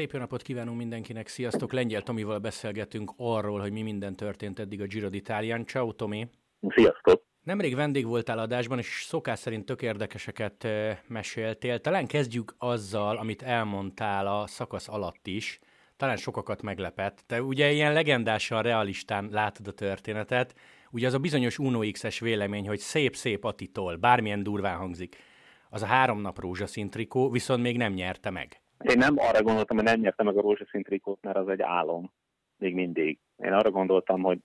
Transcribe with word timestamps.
Szép 0.00 0.12
jó 0.12 0.18
napot 0.18 0.42
kívánunk 0.42 0.78
mindenkinek, 0.78 1.28
sziasztok! 1.28 1.72
Lengyel 1.72 2.02
Tomival 2.02 2.38
beszélgetünk 2.38 3.12
arról, 3.16 3.60
hogy 3.60 3.72
mi 3.72 3.82
minden 3.82 4.16
történt 4.16 4.58
eddig 4.58 4.80
a 4.80 4.86
Giro 4.86 5.08
d'Italián. 5.10 5.66
Ciao, 5.66 5.92
Tomi! 5.92 6.28
Sziasztok! 6.68 7.22
Nemrég 7.42 7.74
vendég 7.74 8.06
voltál 8.06 8.38
adásban, 8.38 8.78
és 8.78 9.04
szokás 9.06 9.38
szerint 9.38 9.64
tök 9.64 9.82
érdekeseket 9.82 10.68
meséltél. 11.06 11.80
Talán 11.80 12.06
kezdjük 12.06 12.54
azzal, 12.58 13.16
amit 13.16 13.42
elmondtál 13.42 14.26
a 14.26 14.46
szakasz 14.46 14.88
alatt 14.88 15.26
is. 15.26 15.58
Talán 15.96 16.16
sokakat 16.16 16.62
meglepett. 16.62 17.22
Te 17.26 17.42
ugye 17.42 17.70
ilyen 17.70 17.92
legendásan, 17.92 18.62
realistán 18.62 19.28
látod 19.30 19.66
a 19.68 19.72
történetet. 19.72 20.54
Ugye 20.90 21.06
az 21.06 21.14
a 21.14 21.18
bizonyos 21.18 21.58
Uno 21.58 21.90
X-es 21.90 22.20
vélemény, 22.20 22.68
hogy 22.68 22.78
szép-szép 22.78 23.44
Atitól, 23.44 23.96
bármilyen 23.96 24.42
durván 24.42 24.76
hangzik. 24.76 25.16
Az 25.70 25.82
a 25.82 25.86
három 25.86 26.20
nap 26.20 26.40
rózsaszín 26.40 26.90
trikó, 26.90 27.30
viszont 27.30 27.62
még 27.62 27.76
nem 27.76 27.92
nyerte 27.92 28.30
meg. 28.30 28.60
Én 28.84 28.98
nem 28.98 29.14
arra 29.18 29.42
gondoltam, 29.42 29.76
hogy 29.76 29.86
nem 29.86 30.00
nyerte 30.00 30.22
meg 30.22 30.36
a 30.36 30.40
rózsaszín 30.40 30.82
trikót, 30.82 31.18
mert 31.22 31.36
az 31.36 31.48
egy 31.48 31.62
álom. 31.62 32.12
Még 32.58 32.74
mindig. 32.74 33.18
Én 33.36 33.52
arra 33.52 33.70
gondoltam, 33.70 34.22
hogy 34.22 34.38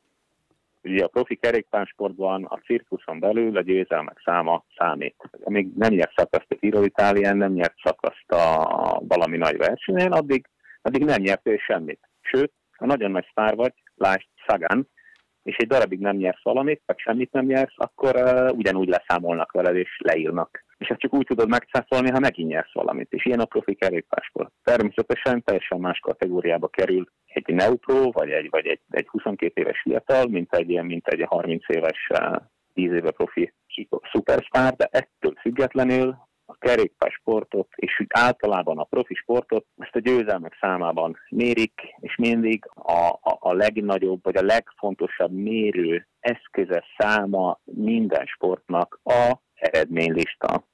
ugye 0.83 1.03
a 1.03 1.07
profi 1.07 1.35
kerékpársportban 1.35 2.43
a 2.43 2.57
cirkuszon 2.57 3.19
belül 3.19 3.57
a 3.57 3.61
győzelmek 3.61 4.21
száma 4.25 4.63
számít. 4.77 5.15
Amíg 5.43 5.67
nem 5.75 5.93
nyert 5.93 6.13
szakaszt 6.15 6.51
a 6.51 6.55
Giro 6.55 6.83
Italián, 6.83 7.37
nem 7.37 7.51
nyert 7.51 7.75
szakaszt 7.83 8.31
a 8.31 9.01
valami 9.07 9.37
nagy 9.37 9.57
versenyen, 9.57 10.11
addig, 10.11 10.49
addig 10.81 11.03
nem 11.03 11.21
nyertél 11.21 11.57
semmit. 11.57 12.09
Sőt, 12.21 12.51
ha 12.77 12.85
nagyon 12.85 13.11
nagy 13.11 13.27
sztár 13.31 13.55
vagy, 13.55 13.73
lásd 13.95 14.27
Sagan, 14.35 14.87
és 15.43 15.57
egy 15.57 15.67
darabig 15.67 15.99
nem 15.99 16.15
nyersz 16.15 16.43
valamit, 16.43 16.81
vagy 16.85 16.99
semmit 16.99 17.31
nem 17.31 17.45
nyersz, 17.45 17.75
akkor 17.75 18.15
uh, 18.15 18.57
ugyanúgy 18.57 18.87
leszámolnak 18.87 19.51
veled, 19.51 19.75
és 19.75 19.99
leírnak. 20.03 20.64
És 20.77 20.87
ezt 20.87 20.99
csak 20.99 21.13
úgy 21.13 21.25
tudod 21.25 21.49
megszászolni, 21.49 22.09
ha 22.11 22.19
megint 22.19 22.49
nyersz 22.49 22.73
valamit. 22.73 23.11
És 23.11 23.25
ilyen 23.25 23.39
a 23.39 23.45
profi 23.45 23.75
kerékpásport. 23.75 24.51
Természetesen 24.63 25.43
teljesen 25.43 25.79
más 25.79 25.99
kategóriába 25.99 26.67
kerül 26.67 27.05
egy 27.25 27.53
neupro, 27.53 28.11
vagy 28.11 28.29
egy, 28.29 28.49
vagy 28.49 28.65
egy, 28.65 28.81
egy 28.89 29.07
22 29.07 29.61
éves 29.61 29.81
fiatal, 29.81 30.27
mint 30.27 30.53
egy, 30.53 30.69
ilyen, 30.69 30.85
mint 30.85 31.07
egy 31.07 31.23
30 31.27 31.69
éves, 31.69 32.09
uh, 32.19 32.35
10 32.73 32.91
éve 32.91 33.11
profi 33.11 33.53
szupersztár, 34.11 34.73
de 34.73 34.87
ettől 34.91 35.33
függetlenül 35.41 36.17
a 36.45 36.57
kerékpársportot, 36.57 37.67
és 37.75 37.99
úgy 37.99 38.07
általában 38.09 38.77
a 38.77 38.83
profi 38.83 39.13
sportot, 39.13 39.65
ezt 39.77 39.95
a 39.95 39.99
győzelmek 39.99 40.57
számában 40.59 41.17
mérik, 41.29 41.81
és 41.99 42.15
mindig 42.15 42.65
a, 42.73 43.07
a, 43.07 43.37
a 43.39 43.53
legnagyobb, 43.53 44.23
vagy 44.23 44.37
a 44.37 44.43
legfontosabb 44.43 45.31
mérő 45.31 46.07
eszköze 46.19 46.83
száma 46.97 47.59
minden 47.63 48.25
sportnak 48.25 48.99
a 49.03 49.43
eredménylista. 49.71 50.67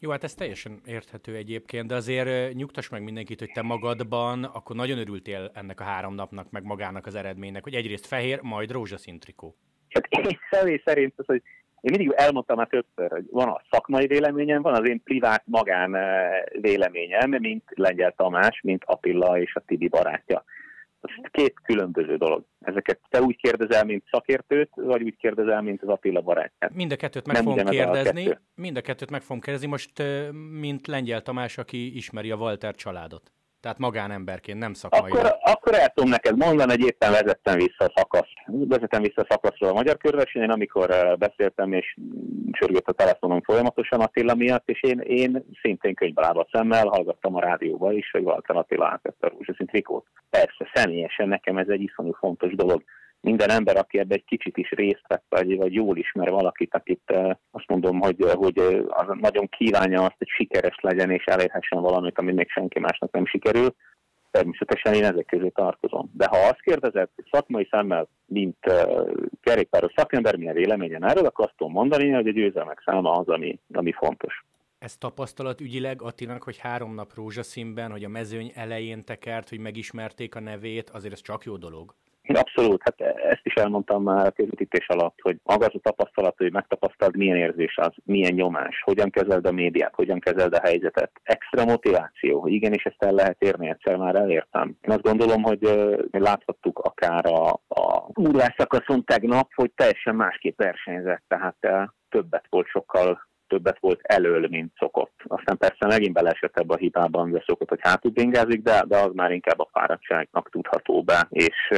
Jó, 0.00 0.10
hát 0.10 0.24
ez 0.24 0.34
teljesen 0.34 0.80
érthető 0.86 1.34
egyébként, 1.34 1.86
de 1.86 1.94
azért 1.94 2.54
nyugtass 2.54 2.88
meg 2.88 3.02
mindenkit, 3.02 3.38
hogy 3.38 3.50
te 3.52 3.62
magadban 3.62 4.44
akkor 4.44 4.76
nagyon 4.76 4.98
örültél 4.98 5.50
ennek 5.54 5.80
a 5.80 5.84
három 5.84 6.14
napnak, 6.14 6.50
meg 6.50 6.64
magának 6.64 7.06
az 7.06 7.14
eredménynek, 7.14 7.62
hogy 7.62 7.74
egyrészt 7.74 8.06
fehér, 8.06 8.40
majd 8.42 8.70
rózsaszín 8.70 9.18
trikó. 9.18 9.56
Hát 9.88 10.06
én 10.06 10.38
személy 10.50 10.82
szerint 10.84 11.12
az, 11.16 11.26
hogy 11.26 11.42
én 11.80 11.96
mindig 11.96 12.14
elmondtam 12.16 12.56
már 12.56 12.66
többször, 12.66 13.10
hogy 13.10 13.24
van 13.30 13.48
a 13.48 13.62
szakmai 13.70 14.06
véleményem, 14.06 14.62
van 14.62 14.74
az 14.74 14.88
én 14.88 15.02
privát 15.02 15.42
magán 15.46 15.96
véleményem, 16.60 17.30
mint 17.30 17.64
Lengyel 17.74 18.12
Tamás, 18.16 18.60
mint 18.62 18.84
Attila 18.84 19.40
és 19.40 19.54
a 19.54 19.62
Tibi 19.66 19.88
barátja. 19.88 20.44
Ez 21.00 21.30
két 21.30 21.54
különböző 21.62 22.16
dolog. 22.16 22.44
Ezeket 22.60 23.00
te 23.08 23.22
úgy 23.22 23.36
kérdezel, 23.36 23.84
mint 23.84 24.04
szakértőt, 24.10 24.70
vagy 24.74 25.02
úgy 25.02 25.16
kérdezel, 25.16 25.62
mint 25.62 25.82
az 25.82 25.88
Attila 25.88 26.20
barátját. 26.20 26.74
Mind 26.74 26.92
a 26.92 26.96
kettőt 26.96 27.26
meg 27.26 27.36
Nem 27.36 27.44
fogom 27.44 27.64
kérdezni. 27.64 28.28
A 28.28 28.40
mind 28.54 28.76
a 28.76 28.80
kettőt 28.80 29.10
meg 29.10 29.22
fogom 29.22 29.40
kérdezni. 29.40 29.68
Most, 29.68 30.02
mint 30.60 30.86
Lengyel 30.86 31.22
Tamás, 31.22 31.58
aki 31.58 31.96
ismeri 31.96 32.30
a 32.30 32.36
Walter 32.36 32.74
családot. 32.74 33.32
Tehát 33.60 33.78
magánemberként, 33.78 34.58
nem 34.58 34.72
szakmai. 34.72 35.10
Akkor, 35.10 35.36
akkor 35.40 35.74
el 35.74 35.88
tudom 35.88 36.10
neked 36.10 36.36
mondani, 36.36 36.70
hogy 36.70 36.86
éppen 36.86 37.10
vezettem 37.10 37.56
vissza 37.56 37.84
a 37.84 37.92
szakasz. 37.94 38.28
Vezetem 38.46 39.02
vissza 39.02 39.22
a 39.22 39.26
szakaszról 39.28 39.70
a 39.70 39.72
magyar 39.72 39.96
körversenyen, 39.96 40.50
amikor 40.50 40.90
eh, 40.90 41.16
beszéltem, 41.16 41.72
és 41.72 41.96
sörgött 42.52 42.88
a 42.88 42.92
telefonom 42.92 43.42
folyamatosan 43.42 44.00
Attila 44.00 44.34
miatt, 44.34 44.68
és 44.68 44.82
én, 44.82 44.98
én 44.98 45.44
szintén 45.62 45.94
könyvlába 45.94 46.48
szemmel 46.52 46.86
hallgattam 46.86 47.34
a 47.34 47.40
rádióba 47.40 47.92
is, 47.92 48.10
hogy 48.10 48.22
Walter 48.22 48.56
Attila 48.56 48.86
átvette 48.86 49.26
a 49.26 49.30
rózsaszín 49.30 49.66
trikót. 49.66 50.06
Persze, 50.30 50.70
személyesen 50.74 51.28
nekem 51.28 51.56
ez 51.56 51.68
egy 51.68 51.82
iszonyú 51.82 52.12
fontos 52.12 52.54
dolog 52.54 52.82
minden 53.20 53.50
ember, 53.50 53.76
aki 53.76 53.98
ebbe 53.98 54.14
egy 54.14 54.24
kicsit 54.24 54.56
is 54.56 54.70
részt 54.70 55.04
vett, 55.06 55.24
vagy, 55.28 55.56
vagy 55.56 55.72
jól 55.72 55.96
ismer 55.96 56.30
valakit, 56.30 56.74
akit 56.74 57.14
azt 57.50 57.68
mondom, 57.68 58.00
hogy, 58.00 58.24
hogy 58.32 58.58
az 58.88 59.06
nagyon 59.20 59.48
kívánja 59.48 60.00
azt, 60.00 60.18
hogy 60.18 60.28
sikeres 60.28 60.76
legyen 60.80 61.10
és 61.10 61.24
elérhessen 61.24 61.80
valamit, 61.80 62.18
ami 62.18 62.32
még 62.32 62.50
senki 62.50 62.78
másnak 62.78 63.12
nem 63.12 63.26
sikerül, 63.26 63.74
természetesen 64.30 64.94
én 64.94 65.04
ezek 65.04 65.26
közé 65.26 65.48
tartozom. 65.48 66.10
De 66.12 66.26
ha 66.26 66.36
azt 66.36 66.60
kérdezed, 66.60 67.08
hogy 67.14 67.28
szakmai 67.30 67.68
szemmel, 67.70 68.08
mint 68.26 68.56
uh, 68.66 69.12
kerékpáros 69.40 69.92
szakember, 69.96 70.36
milyen 70.36 70.54
véleményen 70.54 71.08
erről, 71.08 71.26
akkor 71.26 71.44
azt 71.44 71.54
tudom 71.56 71.72
mondani, 71.72 72.10
hogy 72.10 72.28
a 72.28 72.32
győzelmek 72.32 72.82
száma 72.84 73.10
az, 73.10 73.28
ami, 73.28 73.58
ami 73.72 73.92
fontos. 73.92 74.44
Ez 74.78 74.96
tapasztalat 74.96 75.60
ügyileg 75.60 76.02
Attinak, 76.02 76.42
hogy 76.42 76.58
három 76.58 76.94
nap 76.94 77.14
rózsaszínben, 77.14 77.90
hogy 77.90 78.04
a 78.04 78.08
mezőny 78.08 78.52
elején 78.54 79.04
tekert, 79.04 79.48
hogy 79.48 79.58
megismerték 79.58 80.34
a 80.34 80.40
nevét, 80.40 80.90
azért 80.90 81.12
ez 81.12 81.20
csak 81.20 81.44
jó 81.44 81.56
dolog. 81.56 81.94
Abszolút, 82.36 82.82
hát 82.82 83.00
ezt 83.16 83.40
is 83.42 83.54
elmondtam 83.54 84.02
már 84.02 84.26
a 84.26 84.30
közvetítés 84.30 84.88
alatt, 84.88 85.18
hogy 85.22 85.36
maga 85.42 85.66
az 85.66 85.74
a 85.74 85.78
tapasztalat, 85.78 86.36
hogy 86.36 86.52
megtapasztald, 86.52 87.16
milyen 87.16 87.36
érzés 87.36 87.76
az, 87.76 87.92
milyen 88.04 88.34
nyomás, 88.34 88.82
hogyan 88.84 89.10
kezeld 89.10 89.46
a 89.46 89.52
médiát, 89.52 89.94
hogyan 89.94 90.18
kezeld 90.18 90.54
a 90.54 90.60
helyzetet. 90.60 91.10
Extra 91.22 91.64
motiváció, 91.64 92.40
hogy 92.40 92.52
igenis 92.52 92.84
ezt 92.84 93.02
el 93.02 93.12
lehet 93.12 93.42
érni, 93.42 93.68
egyszer 93.68 93.96
már 93.96 94.14
elértem. 94.14 94.76
Én 94.80 94.90
azt 94.90 95.02
gondolom, 95.02 95.42
hogy 95.42 95.60
mi 96.10 96.20
láthattuk 96.20 96.78
akár 96.78 97.26
a, 97.26 97.50
a 97.68 98.10
úrás 98.14 98.54
szakaszon 98.56 99.04
tegnap, 99.04 99.54
hogy 99.54 99.70
teljesen 99.70 100.14
másképp 100.14 100.58
versenyzett, 100.58 101.22
tehát 101.28 101.56
többet 102.08 102.46
volt 102.48 102.66
sokkal 102.66 103.26
többet 103.48 103.78
volt 103.80 104.00
elől, 104.02 104.48
mint 104.48 104.72
szokott. 104.78 105.14
Aztán 105.26 105.56
persze 105.56 105.86
megint 105.86 106.12
beleesett 106.12 106.58
ebbe 106.58 106.74
a 106.74 106.78
hibában, 106.78 107.30
de 107.30 107.42
szokott, 107.46 107.68
hogy 107.68 107.80
hátul 107.82 108.10
bingázik, 108.10 108.62
de, 108.62 108.84
de 108.86 108.96
az 108.96 109.10
már 109.14 109.30
inkább 109.30 109.58
a 109.58 109.68
fáradtságnak 109.72 110.50
tudható 110.50 111.02
be. 111.02 111.26
És 111.30 111.70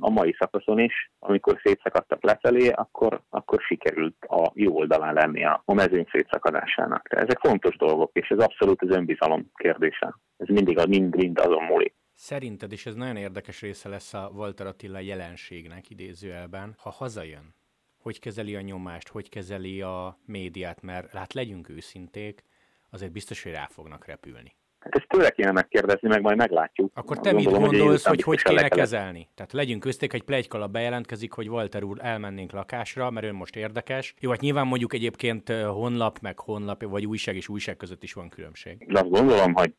a 0.00 0.10
mai 0.10 0.36
szakaszon 0.38 0.78
is, 0.78 1.10
amikor 1.18 1.60
szétszakadtak 1.62 2.22
lefelé, 2.22 2.68
akkor, 2.68 3.20
akkor 3.30 3.60
sikerült 3.60 4.24
a 4.24 4.50
jó 4.54 4.76
oldalán 4.76 5.14
lenni 5.14 5.44
a, 5.44 5.62
a 5.64 5.74
mezőny 5.74 6.06
szétszakadásának. 6.12 7.08
De 7.08 7.16
ezek 7.16 7.38
fontos 7.38 7.76
dolgok, 7.76 8.10
és 8.12 8.28
ez 8.28 8.38
abszolút 8.38 8.82
az 8.82 8.96
önbizalom 8.96 9.50
kérdése. 9.54 10.14
Ez 10.36 10.48
mindig 10.48 10.86
mind-mind 10.88 11.38
azon 11.38 11.64
múlik. 11.64 11.94
Szerinted, 12.14 12.72
és 12.72 12.86
ez 12.86 12.94
nagyon 12.94 13.16
érdekes 13.16 13.60
része 13.60 13.88
lesz 13.88 14.14
a 14.14 14.30
Walter 14.34 14.66
Attila 14.66 14.98
jelenségnek 14.98 15.90
idézőjelben, 15.90 16.74
ha 16.78 16.90
hazajön, 16.90 17.54
hogy 18.00 18.18
kezeli 18.18 18.56
a 18.56 18.60
nyomást, 18.60 19.08
hogy 19.08 19.28
kezeli 19.28 19.80
a 19.80 20.18
médiát, 20.24 20.82
mert 20.82 21.12
hát 21.12 21.32
legyünk 21.32 21.68
őszinték, 21.68 22.44
azért 22.90 23.12
biztos, 23.12 23.42
hogy 23.42 23.52
rá 23.52 23.66
fognak 23.70 24.06
repülni. 24.06 24.54
Hát 24.80 24.94
ezt 24.94 25.08
tőle 25.08 25.30
kéne 25.30 25.50
megkérdezni, 25.52 26.08
meg 26.08 26.20
majd 26.20 26.36
meglátjuk. 26.36 26.90
Akkor 26.94 27.20
te 27.20 27.30
Gondolom, 27.30 27.60
mit 27.60 27.70
gondolsz, 27.70 28.06
hogy 28.06 28.22
hogy, 28.22 28.42
hogy 28.42 28.54
kéne 28.54 28.68
kezelni? 28.68 29.28
Tehát 29.34 29.52
legyünk 29.52 29.80
közték, 29.80 30.12
egy 30.12 30.22
plegykala 30.22 30.66
bejelentkezik, 30.66 31.32
hogy 31.32 31.48
Walter 31.48 31.82
úr 31.82 31.98
elmennénk 32.00 32.52
lakásra, 32.52 33.10
mert 33.10 33.26
ön 33.26 33.34
most 33.34 33.56
érdekes. 33.56 34.14
Jó, 34.20 34.30
hát 34.30 34.40
nyilván 34.40 34.66
mondjuk 34.66 34.94
egyébként 34.94 35.48
honlap, 35.48 36.18
meg 36.18 36.38
honlap, 36.38 36.82
vagy 36.82 37.06
újság 37.06 37.36
és 37.36 37.48
újság 37.48 37.76
között 37.76 38.02
is 38.02 38.12
van 38.12 38.28
különbség. 38.28 38.86
De 38.86 39.00
azt 39.00 39.10
gondolom, 39.10 39.54
hogy 39.54 39.74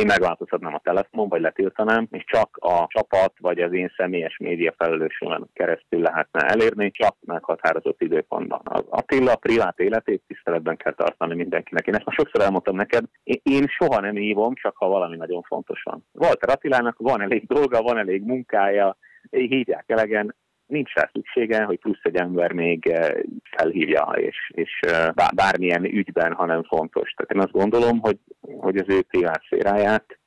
én 0.00 0.06
megváltoztatnám 0.06 0.74
a 0.74 0.80
telefon, 0.84 1.28
vagy 1.28 1.40
letiltanám, 1.40 2.08
és 2.10 2.24
csak 2.26 2.56
a 2.60 2.86
csapat, 2.88 3.32
vagy 3.40 3.60
az 3.60 3.72
én 3.72 3.92
személyes 3.96 4.36
média 4.36 4.74
felelősségen 4.76 5.48
keresztül 5.52 6.00
lehetne 6.00 6.40
elérni, 6.40 6.90
csak 6.90 7.16
meghatározott 7.26 8.02
időpontban. 8.02 8.60
Az 8.64 8.84
Attila 8.88 9.32
a 9.32 9.36
privát 9.36 9.78
életét 9.78 10.22
tiszteletben 10.26 10.76
kell 10.76 10.92
tartani 10.92 11.34
mindenkinek. 11.34 11.86
Én 11.86 11.94
ezt 11.94 12.04
már 12.04 12.14
sokszor 12.14 12.42
elmondtam 12.42 12.76
neked, 12.76 13.04
én 13.42 13.66
soha 13.66 14.00
nem 14.00 14.14
hívom, 14.14 14.54
csak 14.54 14.76
ha 14.76 14.88
valami 14.88 15.16
nagyon 15.16 15.42
fontos 15.42 15.82
van. 15.82 16.04
Walter 16.12 16.50
Attilának 16.50 16.96
van 16.98 17.20
elég 17.20 17.46
dolga, 17.46 17.82
van 17.82 17.98
elég 17.98 18.22
munkája, 18.22 18.96
hívják 19.30 19.84
elegen, 19.86 20.34
nincs 20.66 20.92
rá 20.92 21.10
szüksége, 21.12 21.64
hogy 21.64 21.78
plusz 21.78 22.00
egy 22.02 22.16
ember 22.16 22.52
még 22.52 22.86
eh, 22.86 23.08
felhívja, 23.56 24.02
és, 24.02 24.50
és 24.54 24.80
eh, 24.80 25.08
bármilyen 25.34 25.84
ügyben, 25.84 26.32
hanem 26.32 26.62
fontos. 26.62 27.12
Tehát 27.12 27.32
én 27.32 27.40
azt 27.40 27.66
gondolom, 27.66 28.00
hogy, 28.00 28.18
hogy 28.58 28.76
az 28.76 28.88
ő 28.88 29.02
privát 29.02 29.42
széráját 29.48 30.18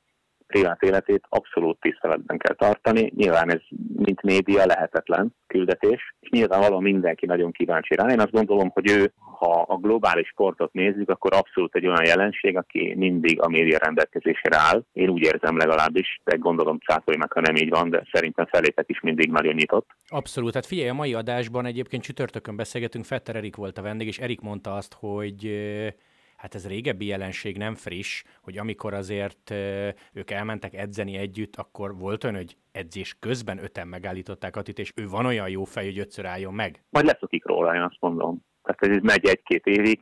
privát 0.50 0.82
életét 0.82 1.24
abszolút 1.28 1.80
tiszteletben 1.80 2.38
kell 2.38 2.54
tartani. 2.54 3.12
Nyilván 3.16 3.50
ez, 3.50 3.60
mint 3.96 4.22
média, 4.22 4.66
lehetetlen 4.66 5.34
küldetés, 5.46 6.14
és 6.20 6.28
nyilvánvalóan 6.30 6.82
mindenki 6.82 7.26
nagyon 7.26 7.52
kíváncsi 7.52 7.94
rá. 7.94 8.12
Én 8.12 8.20
azt 8.20 8.30
gondolom, 8.30 8.68
hogy 8.68 8.90
ő, 8.90 9.12
ha 9.38 9.64
a 9.68 9.76
globális 9.76 10.28
sportot 10.28 10.72
nézzük, 10.72 11.10
akkor 11.10 11.34
abszolút 11.34 11.74
egy 11.74 11.86
olyan 11.86 12.04
jelenség, 12.04 12.56
aki 12.56 12.94
mindig 12.96 13.40
a 13.42 13.48
média 13.48 13.78
rendelkezésére 13.78 14.58
áll. 14.58 14.84
Én 14.92 15.08
úgy 15.08 15.22
érzem 15.22 15.56
legalábbis, 15.56 16.20
de 16.24 16.36
gondolom 16.36 16.78
cáfolj 16.78 17.16
meg, 17.16 17.32
ha 17.32 17.40
nem 17.40 17.56
így 17.56 17.70
van, 17.70 17.90
de 17.90 18.06
szerintem 18.12 18.46
felépet 18.46 18.88
is 18.88 19.00
mindig 19.00 19.30
nagyon 19.30 19.54
nyitott. 19.54 19.86
Abszolút. 20.08 20.54
Hát 20.54 20.66
figyelj, 20.66 20.88
a 20.88 20.94
mai 20.94 21.14
adásban 21.14 21.66
egyébként 21.66 22.02
csütörtökön 22.02 22.56
beszélgetünk, 22.56 23.04
Fetter 23.04 23.36
Erik 23.36 23.56
volt 23.56 23.78
a 23.78 23.82
vendég, 23.82 24.06
és 24.06 24.18
Erik 24.18 24.40
mondta 24.40 24.74
azt, 24.74 24.96
hogy 25.00 25.44
hát 26.40 26.54
ez 26.54 26.66
régebbi 26.66 27.06
jelenség, 27.06 27.56
nem 27.56 27.74
friss, 27.74 28.22
hogy 28.42 28.58
amikor 28.58 28.94
azért 28.94 29.50
ők 30.12 30.30
elmentek 30.30 30.74
edzeni 30.74 31.16
együtt, 31.16 31.56
akkor 31.56 31.96
volt 31.96 32.24
olyan, 32.24 32.36
hogy 32.36 32.56
edzés 32.72 33.16
közben 33.20 33.58
öten 33.58 33.88
megállították 33.88 34.56
Atit, 34.56 34.78
és 34.78 34.92
ő 34.96 35.08
van 35.08 35.26
olyan 35.26 35.48
jó 35.48 35.64
fej, 35.64 35.84
hogy 35.84 35.98
ötször 35.98 36.26
álljon 36.26 36.54
meg? 36.54 36.82
Majd 36.90 37.06
leszokik 37.06 37.44
róla, 37.44 37.74
én 37.74 37.82
azt 37.82 37.96
mondom. 38.00 38.44
Tehát 38.62 38.96
ez 38.96 39.02
megy 39.02 39.26
egy-két 39.26 39.66
évig, 39.66 40.00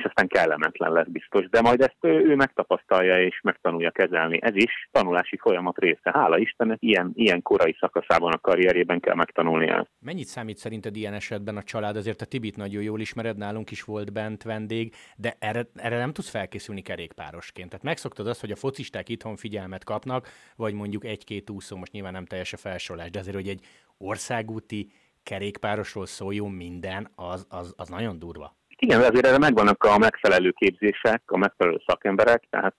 és 0.00 0.06
aztán 0.06 0.26
kellemetlen 0.26 0.92
lesz 0.92 1.06
biztos. 1.08 1.48
De 1.48 1.60
majd 1.60 1.80
ezt 1.80 1.96
ő, 2.00 2.10
ő 2.10 2.34
megtapasztalja 2.34 3.22
és 3.22 3.40
megtanulja 3.42 3.90
kezelni. 3.90 4.38
Ez 4.42 4.54
is 4.54 4.88
tanulási 4.90 5.36
folyamat 5.36 5.78
része. 5.78 6.10
Hála 6.12 6.38
Istennek, 6.38 6.76
ilyen, 6.80 7.10
ilyen 7.14 7.42
korai 7.42 7.76
szakaszában 7.80 8.32
a 8.32 8.38
karrierjében 8.38 9.00
kell 9.00 9.14
megtanulni 9.14 9.68
ezt. 9.68 9.90
Mennyit 9.98 10.26
számít 10.26 10.56
szerinted 10.56 10.96
ilyen 10.96 11.12
esetben 11.12 11.56
a 11.56 11.62
család? 11.62 11.96
Azért 11.96 12.20
a 12.20 12.24
Tibit 12.24 12.56
nagyon 12.56 12.82
jól 12.82 13.00
ismered, 13.00 13.36
nálunk 13.36 13.70
is 13.70 13.82
volt 13.82 14.12
bent 14.12 14.42
vendég, 14.42 14.94
de 15.16 15.34
erre, 15.38 15.62
erre 15.74 15.98
nem 15.98 16.12
tudsz 16.12 16.30
felkészülni 16.30 16.82
kerékpárosként. 16.82 17.68
Tehát 17.68 17.84
megszoktad 17.84 18.26
azt, 18.26 18.40
hogy 18.40 18.50
a 18.50 18.56
focisták 18.56 19.08
itthon 19.08 19.36
figyelmet 19.36 19.84
kapnak, 19.84 20.28
vagy 20.56 20.74
mondjuk 20.74 21.04
egy-két 21.04 21.50
úszó, 21.50 21.76
most 21.76 21.92
nyilván 21.92 22.12
nem 22.12 22.26
teljes 22.26 22.52
a 22.52 22.56
felsorolás, 22.56 23.10
de 23.10 23.18
azért, 23.18 23.36
hogy 23.36 23.48
egy 23.48 23.60
országúti 23.98 24.92
kerékpárosról 25.22 26.06
szóljon 26.06 26.50
minden, 26.50 27.08
az, 27.14 27.46
az, 27.48 27.74
az 27.76 27.88
nagyon 27.88 28.18
durva. 28.18 28.58
Igen, 28.82 29.00
de 29.00 29.06
azért 29.06 29.26
erre 29.26 29.38
megvannak 29.38 29.84
a 29.84 29.98
megfelelő 29.98 30.50
képzések, 30.50 31.22
a 31.26 31.36
megfelelő 31.36 31.82
szakemberek, 31.86 32.46
tehát 32.50 32.74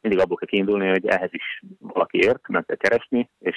mindig 0.00 0.20
abból 0.20 0.36
kell 0.36 0.48
kiindulni, 0.48 0.88
hogy 0.88 1.06
ehhez 1.06 1.30
is 1.32 1.62
valaki 1.78 2.18
ért, 2.18 2.48
meg 2.48 2.64
kell 2.66 2.76
keresni, 2.76 3.30
és 3.38 3.56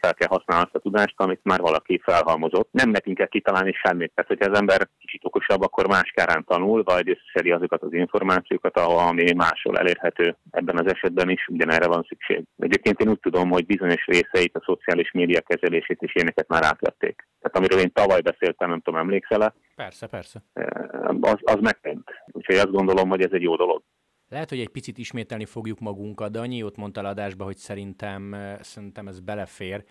fel 0.00 0.14
kell 0.14 0.28
használni 0.28 0.64
azt 0.64 0.74
a 0.74 0.78
tudást, 0.78 1.14
amit 1.16 1.40
már 1.42 1.60
valaki 1.60 2.00
felhalmozott. 2.04 2.68
Nem 2.72 2.90
nekünk 2.90 3.16
kell 3.16 3.26
kitalálni 3.26 3.72
semmit, 3.72 4.12
tehát 4.14 4.30
hogyha 4.30 4.50
az 4.50 4.58
ember 4.58 4.88
kicsit 4.98 5.24
okosabb, 5.24 5.62
akkor 5.62 5.86
más 5.86 6.10
kárán 6.14 6.44
tanul, 6.44 6.82
vagy 6.82 7.08
összeszedi 7.08 7.50
azokat 7.50 7.82
az 7.82 7.92
információkat, 7.92 8.78
ami 8.78 9.32
máshol 9.36 9.78
elérhető. 9.78 10.36
Ebben 10.50 10.78
az 10.78 10.92
esetben 10.92 11.30
is 11.30 11.46
ugyanerre 11.48 11.86
van 11.86 12.06
szükség. 12.08 12.44
Egyébként 12.58 13.00
én 13.00 13.08
úgy 13.08 13.20
tudom, 13.20 13.50
hogy 13.50 13.66
bizonyos 13.66 14.06
részeit, 14.06 14.56
a 14.56 14.62
szociális 14.64 15.10
média 15.10 15.40
kezelését 15.40 16.02
és 16.02 16.14
ilyeneket 16.14 16.48
már 16.48 16.64
átvették. 16.64 17.26
Tehát 17.40 17.56
amiről 17.56 17.78
én 17.78 17.92
tavaly 17.92 18.20
beszéltem, 18.20 18.68
nem 18.68 18.80
tudom, 18.80 19.00
emlékszel-e? 19.00 19.54
Persze, 19.76 20.06
persze. 20.06 20.42
Az, 21.20 21.38
az 21.42 21.60
megtent. 21.60 22.10
Úgyhogy 22.26 22.56
azt 22.56 22.70
gondolom, 22.70 23.08
hogy 23.08 23.22
ez 23.22 23.32
egy 23.32 23.42
jó 23.42 23.56
dolog. 23.56 23.82
Lehet, 24.30 24.48
hogy 24.48 24.60
egy 24.60 24.68
picit 24.68 24.98
ismételni 24.98 25.44
fogjuk 25.44 25.78
magunkat, 25.78 26.32
de 26.32 26.38
annyi 26.38 26.56
jót 26.56 26.76
mondta 26.76 27.00
adásba, 27.00 27.44
hogy 27.44 27.56
szerintem, 27.56 28.36
szerintem 28.60 29.08
ez 29.08 29.20
belefér, 29.20 29.84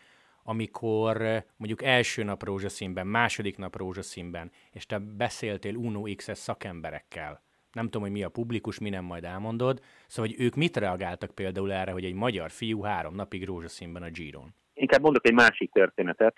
amikor 0.43 1.17
mondjuk 1.57 1.83
első 1.83 2.23
nap 2.23 2.43
rózsaszínben, 2.43 3.07
második 3.07 3.57
nap 3.57 3.75
rózsaszínben, 3.75 4.51
és 4.71 4.85
te 4.85 4.99
beszéltél 4.99 5.75
Uno 5.75 6.01
XS 6.15 6.37
szakemberekkel, 6.37 7.41
nem 7.71 7.85
tudom, 7.85 8.01
hogy 8.01 8.11
mi 8.11 8.23
a 8.23 8.29
publikus, 8.29 8.79
mi 8.79 8.89
nem 8.89 9.03
majd 9.03 9.23
elmondod, 9.23 9.81
szóval, 10.07 10.31
hogy 10.31 10.45
ők 10.45 10.55
mit 10.55 10.77
reagáltak 10.77 11.31
például 11.31 11.71
erre, 11.71 11.91
hogy 11.91 12.05
egy 12.05 12.13
magyar 12.13 12.51
fiú 12.51 12.81
három 12.81 13.15
napig 13.15 13.45
rózsaszínben 13.45 14.03
a 14.03 14.09
Giron? 14.09 14.53
Inkább 14.73 15.01
mondok 15.01 15.27
egy 15.27 15.33
másik 15.33 15.71
történetet. 15.71 16.35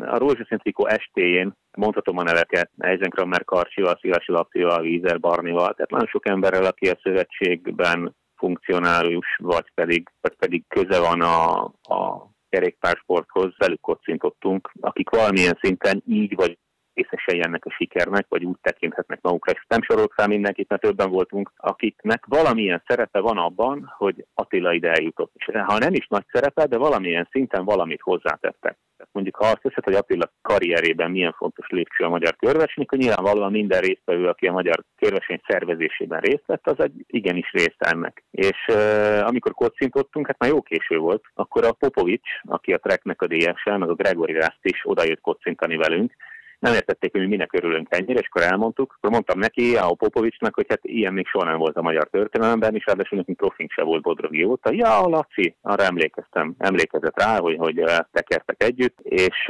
A 0.00 0.18
rózsaszín 0.18 0.58
trikó 0.58 0.86
estéjén 0.86 1.52
mondhatom 1.76 2.18
a 2.18 2.22
neveket, 2.22 2.70
Eisenkrammer 2.78 3.44
Karcsival, 3.44 3.98
Szilasi 4.00 4.32
Lacival, 4.32 4.80
Vízer 4.80 5.20
Barnival, 5.20 5.74
tehát 5.74 5.90
nagyon 5.90 6.06
sok 6.06 6.28
emberrel, 6.28 6.64
aki 6.64 6.88
a 6.88 6.98
szövetségben 7.02 8.14
funkcionális, 8.36 9.36
vagy 9.38 9.70
pedig, 9.74 10.10
vagy 10.20 10.36
pedig 10.36 10.64
köze 10.68 11.00
van 11.00 11.20
a, 11.20 11.64
a 11.94 12.30
kerékpársporthoz, 12.48 13.54
velük 13.58 13.80
kocintottunk, 13.80 14.72
akik 14.80 15.10
valamilyen 15.10 15.58
szinten 15.60 16.02
így 16.06 16.34
vagy 16.34 16.58
részesei 16.98 17.40
ennek 17.42 17.64
a 17.64 17.70
sikernek, 17.70 18.26
vagy 18.28 18.44
úgy 18.44 18.56
tekinthetnek 18.62 19.18
magukra. 19.22 19.52
És 19.52 19.64
nem 19.68 19.82
sorolok 19.82 20.12
fel 20.12 20.26
mindenkit, 20.26 20.68
mert 20.68 20.82
többen 20.82 21.10
voltunk, 21.10 21.52
akiknek 21.56 22.24
valamilyen 22.26 22.82
szerepe 22.86 23.20
van 23.20 23.38
abban, 23.38 23.92
hogy 23.96 24.24
Attila 24.34 24.72
ide 24.72 24.90
eljutott. 24.90 25.32
És 25.34 25.44
ha 25.66 25.78
nem 25.78 25.94
is 25.94 26.06
nagy 26.08 26.24
szerepe, 26.32 26.66
de 26.66 26.76
valamilyen 26.76 27.28
szinten 27.30 27.64
valamit 27.64 28.00
hozzátettek. 28.00 28.76
Tehát 28.96 29.12
mondjuk, 29.12 29.36
ha 29.36 29.46
azt 29.46 29.62
hiszed, 29.62 29.84
hogy 29.84 29.94
Attila 29.94 30.32
karrierében 30.42 31.10
milyen 31.10 31.32
fontos 31.32 31.66
lépcső 31.68 32.04
a 32.04 32.08
magyar 32.08 32.36
körverseny, 32.36 32.84
akkor 32.84 32.98
nyilvánvalóan 32.98 33.50
minden 33.50 33.80
résztvevő, 33.80 34.28
aki 34.28 34.46
a 34.46 34.52
magyar 34.52 34.84
körverseny 34.96 35.40
szervezésében 35.46 36.20
részt 36.20 36.46
vett, 36.46 36.68
az 36.68 36.80
egy 36.80 37.04
igenis 37.06 37.50
része 37.52 37.76
ennek. 37.78 38.24
És 38.30 38.58
uh, 38.68 39.26
amikor 39.26 39.52
kocintottunk, 39.52 40.26
hát 40.26 40.38
már 40.38 40.50
jó 40.50 40.62
késő 40.62 40.98
volt, 40.98 41.24
akkor 41.34 41.64
a 41.64 41.72
Popovics, 41.72 42.30
aki 42.44 42.72
a 42.72 42.78
Treknek 42.78 43.22
a 43.22 43.26
DS-e, 43.26 43.76
meg 43.76 43.88
a 43.88 43.94
Gregory 43.94 44.32
Rast 44.32 44.58
is 44.62 44.80
odajött 44.84 45.20
kocintani 45.20 45.76
velünk, 45.76 46.12
nem 46.58 46.74
értették, 46.74 47.12
hogy 47.12 47.20
mi 47.20 47.26
minek 47.26 47.52
örülünk 47.52 47.86
ennyire, 47.90 48.20
és 48.20 48.28
akkor 48.28 48.42
elmondtuk. 48.42 48.94
Akkor 48.96 49.10
mondtam 49.10 49.38
neki, 49.38 49.76
a 49.76 49.94
Popovicsnak, 49.94 50.54
hogy 50.54 50.66
hát 50.68 50.80
ilyen 50.82 51.12
még 51.12 51.26
soha 51.26 51.44
nem 51.44 51.58
volt 51.58 51.76
a 51.76 51.82
magyar 51.82 52.08
történelemben, 52.08 52.74
és 52.74 52.86
ráadásul 52.86 53.18
nekünk 53.18 53.36
profink 53.36 53.70
se 53.70 53.82
volt 53.82 54.02
Bodrogi 54.02 54.44
óta. 54.44 54.72
Ja, 54.72 55.06
Laci, 55.06 55.56
arra 55.60 55.82
emlékeztem, 55.82 56.54
emlékezett 56.58 57.20
rá, 57.20 57.38
hogy, 57.38 57.56
hogy 57.56 57.82
tekertek 58.10 58.62
együtt, 58.62 58.98
és 59.00 59.44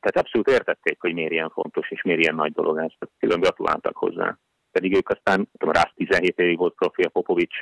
tehát 0.00 0.18
abszolút 0.18 0.48
értették, 0.48 1.00
hogy 1.00 1.14
miért 1.14 1.32
ilyen 1.32 1.50
fontos, 1.50 1.90
és 1.90 2.02
miért 2.02 2.20
ilyen 2.20 2.34
nagy 2.34 2.52
dolog 2.52 2.78
ez. 2.78 3.08
Külön 3.18 3.40
gratuláltak 3.40 3.96
hozzá. 3.96 4.38
Pedig 4.72 4.96
ők 4.96 5.08
aztán, 5.08 5.48
tudom, 5.58 5.74
rá 5.74 5.92
17 5.94 6.38
évig 6.38 6.58
volt 6.58 6.74
profi 6.74 7.02
a 7.02 7.08
Popovics, 7.08 7.56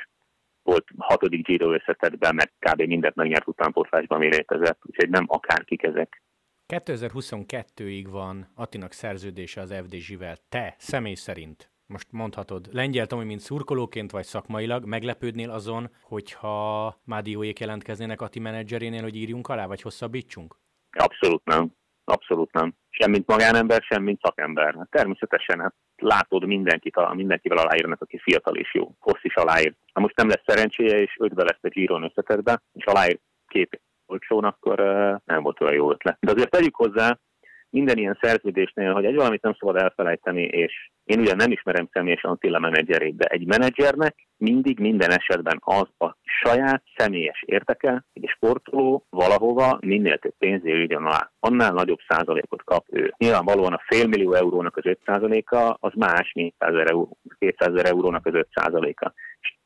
volt 0.63 0.85
hatodik 0.97 1.45
Giro 1.45 1.73
összetettben, 1.73 2.35
meg 2.35 2.51
kb. 2.59 2.81
mindent 2.81 3.15
megnyert 3.15 3.47
utánpótlásban, 3.47 4.19
mi 4.19 4.27
létezett, 4.27 4.79
úgyhogy 4.85 5.09
nem 5.09 5.25
akárkik 5.27 5.83
ezek. 5.83 6.21
2022-ig 6.69 8.07
van 8.09 8.47
Attinak 8.55 8.91
szerződése 8.91 9.61
az 9.61 9.73
FDZ-vel. 9.73 10.35
Te 10.49 10.75
személy 10.77 11.13
szerint 11.13 11.71
most 11.85 12.11
mondhatod, 12.11 12.69
lengyel 12.71 13.07
Tomi, 13.07 13.23
mint 13.23 13.39
szurkolóként 13.39 14.11
vagy 14.11 14.23
szakmailag, 14.23 14.85
meglepődnél 14.85 15.49
azon, 15.49 15.89
hogyha 16.01 16.95
Mádióék 17.05 17.59
jelentkeznének 17.59 18.21
Ati 18.21 18.39
menedzserénél, 18.39 19.01
hogy 19.01 19.15
írjunk 19.15 19.47
alá, 19.47 19.65
vagy 19.65 19.81
hosszabbítsunk? 19.81 20.55
Abszolút 20.91 21.45
nem. 21.45 21.71
Abszolút 22.03 22.51
nem. 22.53 22.73
Sem 22.89 23.11
mint 23.11 23.27
magánember, 23.27 23.81
sem 23.81 24.03
mint 24.03 24.19
szakember. 24.21 24.75
Hát 24.75 24.89
természetesen 24.89 25.59
hát 25.59 25.75
látod 25.95 26.45
mindenkit, 26.45 27.13
mindenkivel 27.13 27.57
aláírnak, 27.57 28.01
aki 28.01 28.17
fiatal 28.17 28.55
és 28.55 28.73
jó. 28.73 28.95
Hossz 28.99 29.23
is 29.23 29.35
aláír. 29.35 29.73
Ha 29.93 29.99
most 29.99 30.15
nem 30.15 30.27
lesz 30.27 30.43
szerencséje, 30.45 31.01
és 31.01 31.17
ötbe 31.19 31.43
lesz 31.43 31.59
a 31.61 31.67
Giron 31.67 32.03
összetetbe, 32.03 32.61
és 32.73 32.85
aláír 32.85 33.19
két 33.47 33.81
olcsón, 34.09 34.43
akkor 34.43 34.77
nem 35.25 35.43
volt 35.43 35.61
olyan 35.61 35.73
jó 35.73 35.91
ötlet. 35.91 36.17
De 36.19 36.31
azért 36.31 36.51
tegyük 36.51 36.75
hozzá, 36.75 37.19
minden 37.71 37.97
ilyen 37.97 38.17
szerződésnél, 38.21 38.93
hogy 38.93 39.05
egy 39.05 39.15
valamit 39.15 39.41
nem 39.41 39.55
szabad 39.59 39.75
elfelejteni, 39.75 40.43
és 40.43 40.89
én 41.03 41.19
ugyan 41.19 41.35
nem 41.35 41.51
ismerem 41.51 41.89
személyesen 41.91 42.31
Attila 42.31 42.59
menedzserét, 42.59 43.17
de 43.17 43.25
egy 43.25 43.45
menedzsernek 43.45 44.27
mindig 44.37 44.79
minden 44.79 45.11
esetben 45.11 45.59
az 45.63 45.87
a 45.97 46.17
saját 46.23 46.83
személyes 46.95 47.43
érteke, 47.45 48.05
hogy 48.13 48.23
egy 48.23 48.29
sportoló 48.29 49.05
valahova 49.09 49.77
minél 49.81 50.17
több 50.17 50.35
pénzé 50.37 50.71
ügyön 50.71 51.05
alá. 51.05 51.31
Annál 51.39 51.71
nagyobb 51.71 51.99
százalékot 52.07 52.63
kap 52.63 52.85
ő. 52.89 53.13
Nyilvánvalóan 53.17 53.73
a 53.73 53.83
fél 53.87 54.07
millió 54.07 54.33
eurónak 54.33 54.77
az 54.77 54.85
5 54.85 54.99
százaléka 55.05 55.77
az 55.79 55.91
más, 55.95 56.31
mint 56.33 56.55
200 57.39 57.73
ezer 57.73 57.85
eurónak 57.85 58.25
az 58.25 58.33
5 58.33 58.47
százaléka. 58.53 59.13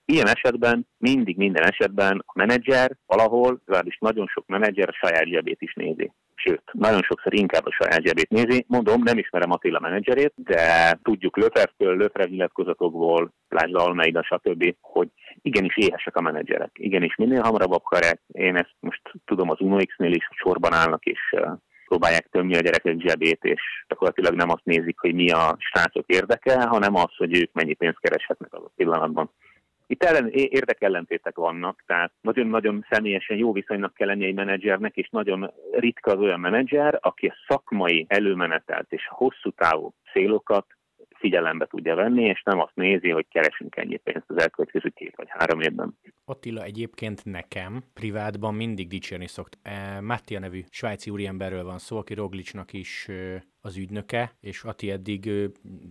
Ilyen 0.06 0.28
esetben 0.28 0.88
mindig 0.98 1.38
minden 1.38 1.64
esetben 1.64 2.24
a 2.26 2.32
menedzser 2.36 2.98
valahol, 3.06 3.62
legalábbis 3.66 3.98
nagyon 4.00 4.28
sok 4.28 4.48
menedzser 4.48 4.90
a 4.90 5.08
saját 5.08 5.28
zsebét 5.28 5.62
is 5.62 5.74
nézi. 5.74 6.12
Sőt, 6.36 6.62
nagyon 6.72 7.02
sokszor 7.02 7.34
inkább 7.34 7.66
a 7.66 7.72
saját 7.72 8.06
zsebét 8.06 8.30
nézi. 8.30 8.66
Mondom, 8.68 9.02
nem 9.04 9.18
ismerem 9.18 9.52
Attila 9.52 9.80
menedzserét, 9.80 10.34
de 10.36 10.94
tudjuk 11.04 11.38
Löfertől, 11.38 11.98
Löfer 11.98 12.30
nyilatkozatokból, 12.30 13.34
Lásd 13.50 13.76
Almeida, 13.76 14.24
stb., 14.24 14.76
hogy 14.82 15.08
igenis 15.42 15.78
éhesek 15.78 16.16
a 16.16 16.22
menedzserek. 16.22 16.72
Igenis 16.74 17.16
minél 17.16 17.42
hamarabb 17.42 17.72
akarják. 17.72 18.22
Én 18.28 18.56
ezt 18.56 18.76
most 18.80 19.02
tudom 19.26 19.50
az 19.50 19.60
UNOX-nél 19.60 20.12
is, 20.12 20.28
hogy 20.28 20.38
sorban 20.38 20.74
állnak 20.74 21.06
és 21.06 21.20
próbálják 21.86 22.28
tömni 22.32 22.56
a 22.56 22.60
gyerekek 22.60 22.96
zsebét, 23.00 23.44
és 23.44 23.62
gyakorlatilag 23.88 24.34
nem 24.34 24.50
azt 24.50 24.66
nézik, 24.66 25.00
hogy 25.00 25.14
mi 25.14 25.30
a 25.30 25.56
srácok 25.60 26.06
érdeke, 26.08 26.68
hanem 26.68 26.96
az, 26.96 27.16
hogy 27.18 27.38
ők 27.38 27.54
mennyi 27.54 27.74
pénzt 27.74 28.00
kereshetnek 28.00 28.54
az 28.54 28.64
a 28.64 28.72
pillanatban. 28.76 29.32
Itt 29.94 30.04
ellen, 30.04 30.30
érdekellentétek 30.32 31.36
vannak, 31.36 31.84
tehát 31.86 32.12
nagyon-nagyon 32.22 32.86
személyesen 32.90 33.38
jó 33.38 33.52
viszonynak 33.52 33.94
kell 33.94 34.08
lenni 34.08 34.26
egy 34.26 34.34
menedzsernek, 34.34 34.96
és 34.96 35.10
nagyon 35.10 35.54
ritka 35.72 36.12
az 36.12 36.20
olyan 36.20 36.40
menedzser, 36.40 36.98
aki 37.02 37.28
a 37.28 37.36
szakmai 37.48 38.06
előmenetelt 38.10 38.92
és 38.92 39.08
hosszú 39.10 39.50
távú 39.50 39.94
célokat 40.12 40.66
figyelembe 41.16 41.66
tudja 41.66 41.96
venni, 41.96 42.24
és 42.24 42.42
nem 42.44 42.60
azt 42.60 42.76
nézi, 42.76 43.10
hogy 43.10 43.28
keresünk 43.30 43.76
ennyi 43.76 43.98
pénzt 43.98 44.30
az 44.30 44.42
elkövetkező 44.42 44.90
két 44.90 45.16
vagy 45.16 45.28
három 45.30 45.62
évben. 45.62 45.98
Attila 46.26 46.64
egyébként 46.64 47.26
nekem 47.26 47.84
privátban 47.94 48.54
mindig 48.54 48.88
dicsérni 48.88 49.28
szokt. 49.28 49.58
E, 49.62 50.02
Mattia 50.02 50.40
nevű 50.40 50.62
svájci 50.70 51.10
úriemberről 51.10 51.64
van 51.64 51.78
szó, 51.78 51.98
aki 51.98 52.14
Roglicsnak 52.14 52.74
is 52.74 53.08
az 53.62 53.78
ügynöke, 53.78 54.32
és 54.40 54.64
Ati 54.64 54.92
eddig 54.92 55.32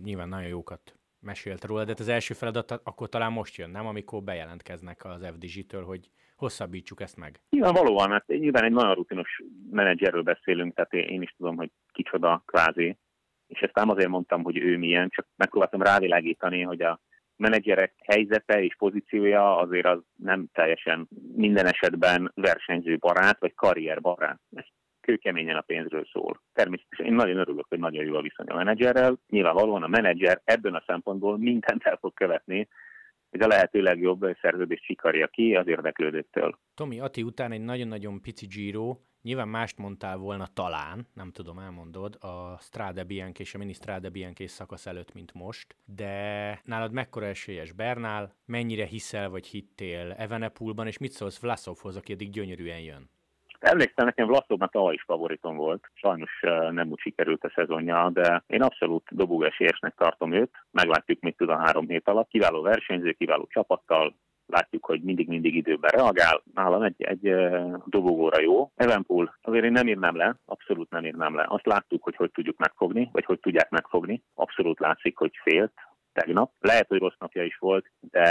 nyilván 0.03 0.29
nagyon 0.29 0.47
jókat 0.47 0.93
mesélt 1.23 1.65
róla, 1.65 1.83
de 1.83 1.89
hát 1.89 1.99
az 1.99 2.07
első 2.07 2.33
feladat 2.33 2.71
akkor 2.71 3.09
talán 3.09 3.31
most 3.31 3.55
jön, 3.55 3.69
nem? 3.69 3.85
Amikor 3.85 4.23
bejelentkeznek 4.23 5.05
az 5.05 5.25
FDG-től, 5.25 5.83
hogy 5.83 6.09
hosszabbítsuk 6.35 7.01
ezt 7.01 7.17
meg. 7.17 7.41
valóan, 7.71 8.09
mert 8.09 8.23
hát 8.27 8.39
nyilván 8.39 8.63
egy 8.63 8.71
nagyon 8.71 8.93
rutinos 8.93 9.41
menedzserről 9.71 10.21
beszélünk, 10.21 10.73
tehát 10.73 10.93
én 10.93 11.21
is 11.21 11.33
tudom, 11.37 11.55
hogy 11.55 11.71
kicsoda 11.91 12.43
kvázi, 12.45 12.97
és 13.47 13.59
ezt 13.59 13.75
nem 13.75 13.89
azért 13.89 14.09
mondtam, 14.09 14.43
hogy 14.43 14.57
ő 14.57 14.77
milyen, 14.77 15.09
csak 15.09 15.27
megpróbáltam 15.35 15.81
rávilágítani, 15.81 16.61
hogy 16.61 16.81
a 16.81 16.99
menedzserek 17.35 17.93
helyzete 18.03 18.63
és 18.63 18.75
pozíciója 18.75 19.57
azért 19.57 19.85
az 19.85 19.99
nem 20.15 20.47
teljesen 20.53 21.07
minden 21.35 21.65
esetben 21.65 22.31
versenyző 22.35 22.97
barát 22.97 23.39
vagy 23.39 23.53
karrier 23.53 24.01
barát. 24.01 24.39
Kőkeményen 25.03 25.57
a 25.57 25.61
pénzről 25.61 26.05
szól. 26.11 26.41
Természetesen 26.53 27.05
én 27.05 27.13
nagyon 27.13 27.37
örülök, 27.37 27.65
hogy 27.69 27.79
nagyon 27.79 28.05
jó 28.05 28.15
a 28.15 28.21
viszony 28.21 28.47
a 28.47 28.55
menedzserrel. 28.55 29.19
Nyilvánvalóan 29.29 29.83
a 29.83 29.87
menedzser 29.87 30.41
ebben 30.43 30.75
a 30.75 30.83
szempontból 30.87 31.37
mindent 31.37 31.83
el 31.83 31.97
fog 31.97 32.13
követni, 32.13 32.67
hogy 33.29 33.41
a 33.41 33.47
lehető 33.47 33.81
legjobb 33.81 34.37
szerződést 34.41 34.83
sikarja 34.83 35.27
ki 35.27 35.55
az 35.55 35.67
érdeklődőtől. 35.67 36.59
Tomi, 36.75 36.99
Ati 36.99 37.23
után 37.23 37.51
egy 37.51 37.61
nagyon-nagyon 37.61 38.21
pici 38.21 38.45
Giro, 38.45 38.97
nyilván 39.21 39.47
mást 39.47 39.77
mondtál 39.77 40.17
volna 40.17 40.47
talán, 40.53 41.07
nem 41.13 41.31
tudom, 41.31 41.59
elmondod, 41.59 42.15
a 42.19 42.57
Strade 42.59 43.03
Bianchi 43.03 43.41
és 43.41 43.53
a 43.53 43.57
Mini 43.57 43.73
Strade 43.73 44.09
Bianchi 44.09 44.47
szakasz 44.47 44.85
előtt, 44.85 45.13
mint 45.13 45.33
most, 45.33 45.75
de 45.85 46.61
nálad 46.63 46.91
mekkora 46.91 47.25
esélyes 47.25 47.71
Bernál, 47.71 48.35
mennyire 48.45 48.85
hiszel 48.85 49.29
vagy 49.29 49.47
hittél 49.47 50.11
Evenepulban, 50.11 50.87
és 50.87 50.97
mit 50.97 51.11
szólsz 51.11 51.41
Vlasovhoz, 51.41 51.95
aki 51.95 52.13
eddig 52.13 52.29
gyönyörűen 52.29 52.79
jön? 52.79 53.09
Emlékszem, 53.63 54.05
nekem 54.05 54.27
Vlaszov 54.27 54.57
már 54.57 54.69
tavaly 54.69 54.93
is 54.93 55.03
favoritom 55.03 55.55
volt. 55.55 55.89
Sajnos 55.93 56.39
nem 56.71 56.89
úgy 56.89 56.99
sikerült 56.99 57.43
a 57.43 57.51
szezonja, 57.55 58.09
de 58.09 58.43
én 58.47 58.61
abszolút 58.61 59.03
dobóesélyesnek 59.09 59.95
tartom 59.95 60.33
őt. 60.33 60.51
Meglátjuk, 60.71 61.19
mit 61.21 61.37
tud 61.37 61.49
a 61.49 61.57
három 61.57 61.87
hét 61.87 62.07
alatt. 62.07 62.29
Kiváló 62.29 62.61
versenyző, 62.61 63.11
kiváló 63.11 63.47
csapattal, 63.49 64.15
látjuk, 64.45 64.85
hogy 64.85 65.01
mindig-mindig 65.01 65.55
időben 65.55 65.91
reagál. 65.91 66.43
Nálam 66.53 66.81
egy, 66.81 67.03
egy 67.03 67.35
dobogóra 67.85 68.41
jó. 68.41 68.71
Evenpool 68.75 69.37
azért 69.41 69.65
én 69.65 69.71
nem 69.71 69.87
írnám 69.87 70.15
le, 70.15 70.35
abszolút 70.45 70.89
nem 70.89 71.05
írnám 71.05 71.35
le. 71.35 71.45
Azt 71.47 71.65
láttuk, 71.65 72.03
hogy 72.03 72.15
hogy 72.15 72.31
tudjuk 72.31 72.57
megfogni, 72.57 73.09
vagy 73.11 73.25
hogy 73.25 73.39
tudják 73.39 73.69
megfogni. 73.69 74.23
Abszolút 74.33 74.79
látszik, 74.79 75.17
hogy 75.17 75.31
félt 75.43 75.73
tegnap. 76.13 76.51
Lehet, 76.59 76.87
hogy 76.87 76.99
rossz 76.99 77.17
napja 77.19 77.43
is 77.43 77.57
volt, 77.57 77.91
de 77.99 78.27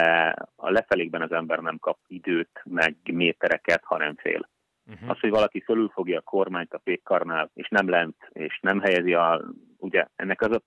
a 0.57 0.71
lefelékben 0.71 1.23
az 1.23 1.33
ember 1.33 1.59
nem 1.59 1.79
kap 1.79 1.99
időt, 2.07 2.63
meg 2.65 2.97
métereket, 3.13 3.83
hanem 3.85 4.15
fél. 4.17 4.51
Uh-huh. 4.87 5.11
Az, 5.11 5.21
hogy 5.21 5.31
valaki 5.31 5.61
fölülfogja 5.61 6.19
a 6.19 6.23
kormányt 6.23 6.73
a 6.73 6.81
fékkarnál, 6.85 7.51
és 7.55 7.69
nem 7.69 7.89
lent, 7.89 8.17
és 8.33 8.59
nem 8.63 8.81
helyezi 8.81 9.15
a, 9.15 9.45
ugye 9.77 10.07
ennek 10.17 10.41
az 10.41 10.51
a 10.51 10.63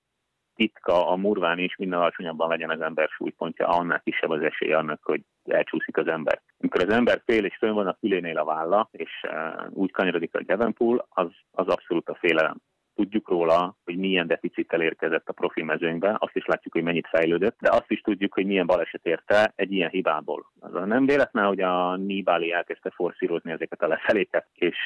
titka 0.55 1.07
a 1.09 1.15
murván 1.15 1.59
is, 1.59 1.75
minden 1.75 1.99
alacsonyabban 1.99 2.49
legyen 2.49 2.69
az 2.69 2.81
ember 2.81 3.09
súlypontja, 3.09 3.67
annál 3.67 4.01
kisebb 4.03 4.29
az 4.29 4.41
esély 4.41 4.73
annak, 4.73 4.99
hogy 5.03 5.21
elcsúszik 5.43 5.97
az 5.97 6.07
ember. 6.07 6.41
Amikor 6.59 6.81
az 6.81 6.93
ember 6.93 7.21
fél 7.25 7.45
és 7.45 7.57
fönn 7.57 7.73
van 7.73 7.87
a 7.87 7.97
fülénél 7.99 8.37
a 8.37 8.45
válla, 8.45 8.89
és 8.91 9.11
uh, 9.23 9.67
úgy 9.69 9.91
kanyarodik 9.91 10.35
a 10.35 10.43
Devonpool, 10.43 11.07
az, 11.09 11.27
az 11.51 11.67
abszolút 11.67 12.09
a 12.09 12.15
félelem 12.15 12.57
tudjuk 12.95 13.29
róla, 13.29 13.77
hogy 13.83 13.97
milyen 13.97 14.27
deficittel 14.27 14.81
érkezett 14.81 15.29
a 15.29 15.33
profi 15.33 15.63
mezőnybe, 15.63 16.15
azt 16.19 16.35
is 16.35 16.45
látjuk, 16.45 16.73
hogy 16.73 16.83
mennyit 16.83 17.07
fejlődött, 17.07 17.57
de 17.59 17.69
azt 17.69 17.91
is 17.91 18.01
tudjuk, 18.01 18.33
hogy 18.33 18.45
milyen 18.45 18.65
baleset 18.65 19.05
érte 19.05 19.53
egy 19.55 19.71
ilyen 19.71 19.89
hibából. 19.89 20.51
Az 20.59 20.71
nem 20.71 21.05
véletlen, 21.05 21.45
hogy 21.45 21.61
a 21.61 21.95
Nibali 21.95 22.51
elkezdte 22.51 22.89
forszírozni 22.89 23.51
ezeket 23.51 23.81
a 23.81 23.87
lefeléket, 23.87 24.47
és 24.53 24.77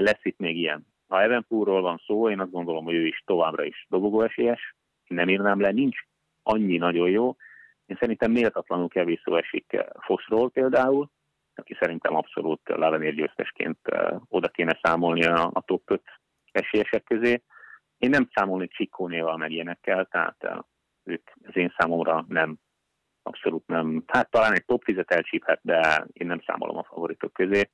lesz 0.00 0.24
itt 0.24 0.38
még 0.38 0.56
ilyen. 0.56 0.86
Ha 1.08 1.22
Evenpoolról 1.22 1.82
van 1.82 2.02
szó, 2.06 2.30
én 2.30 2.40
azt 2.40 2.50
gondolom, 2.50 2.84
hogy 2.84 2.94
ő 2.94 3.06
is 3.06 3.22
továbbra 3.26 3.64
is 3.64 3.86
dobogóesélyes, 3.88 4.74
nem 5.06 5.28
írnám 5.28 5.60
le, 5.60 5.70
nincs 5.70 5.98
annyi 6.42 6.76
nagyon 6.76 7.10
jó. 7.10 7.36
Én 7.86 7.96
szerintem 8.00 8.30
méltatlanul 8.30 8.88
kevés 8.88 9.20
szó 9.24 9.36
esik 9.36 9.76
Foszról 9.98 10.50
például, 10.50 11.10
aki 11.54 11.76
szerintem 11.80 12.14
abszolút 12.14 12.60
Lavenér 12.64 13.14
győztesként 13.14 13.78
oda 14.28 14.48
kéne 14.48 14.78
számolni 14.82 15.24
a, 15.24 15.50
a 15.52 15.62
top 15.62 15.82
5 15.90 16.02
esélyesek 16.52 17.04
közé. 17.04 17.42
Én 17.98 18.10
nem 18.10 18.28
számolni 18.34 18.68
Csikónéval 18.68 19.36
meg 19.36 19.50
ilyenekkel, 19.50 20.06
tehát 20.10 20.36
eh, 20.38 20.58
ők 21.02 21.30
az 21.44 21.56
én 21.56 21.74
számomra 21.78 22.24
nem, 22.28 22.58
abszolút 23.22 23.66
nem. 23.66 24.04
Hát 24.06 24.30
talán 24.30 24.52
egy 24.52 24.64
top 24.64 24.82
10-et 24.86 25.10
elcsíphet, 25.10 25.60
de 25.62 26.06
én 26.12 26.26
nem 26.26 26.42
számolom 26.46 26.76
a 26.76 26.84
favoritok 26.84 27.32
közé. 27.32 27.70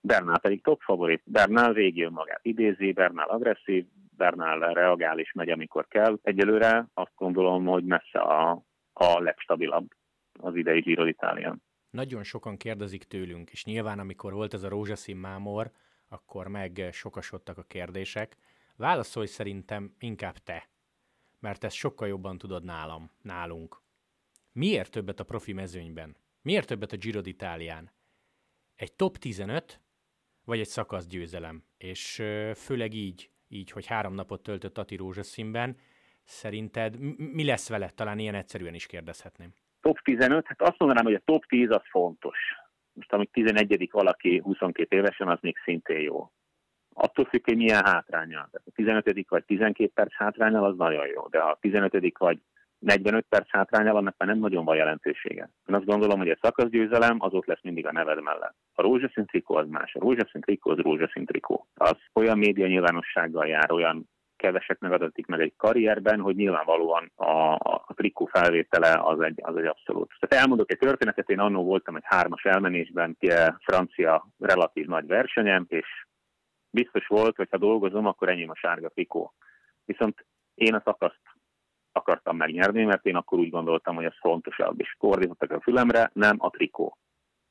Bernál 0.00 0.38
pedig 0.38 0.62
top 0.62 0.80
favorit. 0.80 1.22
Bernál 1.24 1.72
végig 1.72 2.08
magát 2.08 2.40
idézi, 2.42 2.92
Bernál 2.92 3.28
agresszív, 3.28 3.86
Bernál 4.16 4.58
reagál 4.58 5.18
és 5.18 5.32
megy, 5.32 5.50
amikor 5.50 5.86
kell. 5.86 6.18
Egyelőre 6.22 6.86
azt 6.94 7.12
gondolom, 7.14 7.66
hogy 7.66 7.84
messze 7.84 8.18
a, 8.18 8.62
a 8.92 9.20
legstabilabb 9.20 9.88
az 10.40 10.54
idei 10.56 10.80
Giro. 10.80 11.10
Nagyon 11.90 12.22
sokan 12.22 12.56
kérdezik 12.56 13.04
tőlünk, 13.04 13.50
és 13.50 13.64
nyilván 13.64 13.98
amikor 13.98 14.32
volt 14.32 14.54
ez 14.54 14.62
a 14.62 14.68
rózsaszín 14.68 15.16
mámor, 15.16 15.70
akkor 16.12 16.48
meg 16.48 16.88
sokasodtak 16.92 17.58
a 17.58 17.62
kérdések. 17.62 18.36
Válaszolj 18.76 19.26
szerintem 19.26 19.94
inkább 19.98 20.38
te, 20.38 20.68
mert 21.38 21.64
ezt 21.64 21.76
sokkal 21.76 22.08
jobban 22.08 22.38
tudod 22.38 22.64
nálam, 22.64 23.10
nálunk. 23.22 23.80
Miért 24.52 24.90
többet 24.90 25.20
a 25.20 25.24
profi 25.24 25.52
mezőnyben? 25.52 26.16
Miért 26.42 26.66
többet 26.66 26.92
a 26.92 26.96
Giro 26.96 27.20
d'Italián? 27.24 27.84
Egy 28.76 28.92
top 28.92 29.16
15, 29.16 29.80
vagy 30.44 30.58
egy 30.58 30.68
szakasz 30.68 31.06
győzelem? 31.06 31.64
És 31.76 32.22
főleg 32.54 32.94
így, 32.94 33.30
így, 33.48 33.70
hogy 33.70 33.86
három 33.86 34.14
napot 34.14 34.42
töltött 34.42 34.78
Ati 34.78 34.96
rózsaszínben, 34.96 35.76
szerinted 36.24 36.98
mi 37.18 37.44
lesz 37.44 37.68
vele? 37.68 37.90
Talán 37.90 38.18
ilyen 38.18 38.34
egyszerűen 38.34 38.74
is 38.74 38.86
kérdezhetném. 38.86 39.54
Top 39.80 39.98
15, 39.98 40.46
hát 40.46 40.60
azt 40.62 40.78
mondanám, 40.78 41.04
hogy 41.04 41.14
a 41.14 41.22
top 41.24 41.44
10 41.44 41.70
az 41.70 41.82
fontos 41.90 42.38
most 42.92 43.12
amíg 43.12 43.30
11. 43.30 43.88
valaki 43.92 44.40
22 44.44 44.96
évesen, 44.96 45.28
az 45.28 45.38
még 45.40 45.56
szintén 45.64 46.00
jó. 46.00 46.30
Attól 46.94 47.24
függ, 47.24 47.44
hogy 47.44 47.56
milyen 47.56 47.84
hátránya. 47.84 48.48
Tehát 48.50 48.66
a 48.66 48.70
15. 48.74 49.28
vagy 49.28 49.44
12 49.44 49.90
perc 49.94 50.14
hátrányal 50.14 50.64
az 50.64 50.76
nagyon 50.76 51.06
jó, 51.06 51.26
de 51.28 51.38
a 51.38 51.58
15. 51.60 52.18
vagy 52.18 52.38
45 52.78 53.26
perc 53.28 53.50
hátrányal, 53.50 53.96
annak 53.96 54.14
már 54.18 54.28
nem 54.28 54.38
nagyon 54.38 54.64
van 54.64 54.76
jelentősége. 54.76 55.50
Én 55.66 55.74
azt 55.74 55.84
gondolom, 55.84 56.18
hogy 56.18 56.30
a 56.30 56.38
szakaszgyőzelem 56.40 57.16
az 57.20 57.32
ott 57.32 57.46
lesz 57.46 57.62
mindig 57.62 57.86
a 57.86 57.92
neved 57.92 58.22
mellett. 58.22 58.54
A 58.74 58.82
rózsaszín 58.82 59.26
trikó 59.26 59.54
az 59.54 59.68
más. 59.68 59.94
A 59.94 60.00
rózsaszín 60.00 60.40
trikó 60.40 60.70
az 60.70 60.78
rózsaszín 60.78 61.24
trikó. 61.24 61.66
Az 61.74 61.96
olyan 62.14 62.38
média 62.38 62.66
nyilvánossággal 62.66 63.46
jár, 63.46 63.72
olyan 63.72 64.08
keveseknek 64.40 64.92
adatik 64.92 65.26
meg 65.26 65.40
egy 65.40 65.52
karrierben, 65.56 66.20
hogy 66.20 66.36
nyilvánvalóan 66.36 67.12
a, 67.14 67.52
a, 67.52 67.84
trikó 67.94 68.24
felvétele 68.24 69.00
az 69.02 69.20
egy, 69.20 69.38
az 69.42 69.56
egy 69.56 69.66
abszolút. 69.66 70.12
Tehát 70.18 70.44
elmondok 70.44 70.70
egy 70.70 70.78
történetet, 70.78 71.30
én 71.30 71.38
annó 71.38 71.64
voltam 71.64 71.96
egy 71.96 72.02
hármas 72.04 72.44
elmenésben, 72.44 73.16
francia 73.64 74.26
relatív 74.38 74.86
nagy 74.86 75.06
versenyem, 75.06 75.64
és 75.68 75.86
biztos 76.70 77.06
volt, 77.06 77.36
hogy 77.36 77.48
ha 77.50 77.58
dolgozom, 77.58 78.06
akkor 78.06 78.28
enyém 78.28 78.50
a 78.50 78.56
sárga 78.56 78.88
trikó. 78.88 79.34
Viszont 79.84 80.26
én 80.54 80.74
a 80.74 80.82
szakaszt 80.84 81.20
akartam 81.92 82.36
megnyerni, 82.36 82.84
mert 82.84 83.06
én 83.06 83.16
akkor 83.16 83.38
úgy 83.38 83.50
gondoltam, 83.50 83.94
hogy 83.94 84.04
ez 84.04 84.18
fontosabb, 84.20 84.80
és 84.80 84.94
koordináltak 84.98 85.50
a 85.50 85.60
fülemre, 85.60 86.10
nem 86.12 86.36
a 86.38 86.50
trikó. 86.50 86.98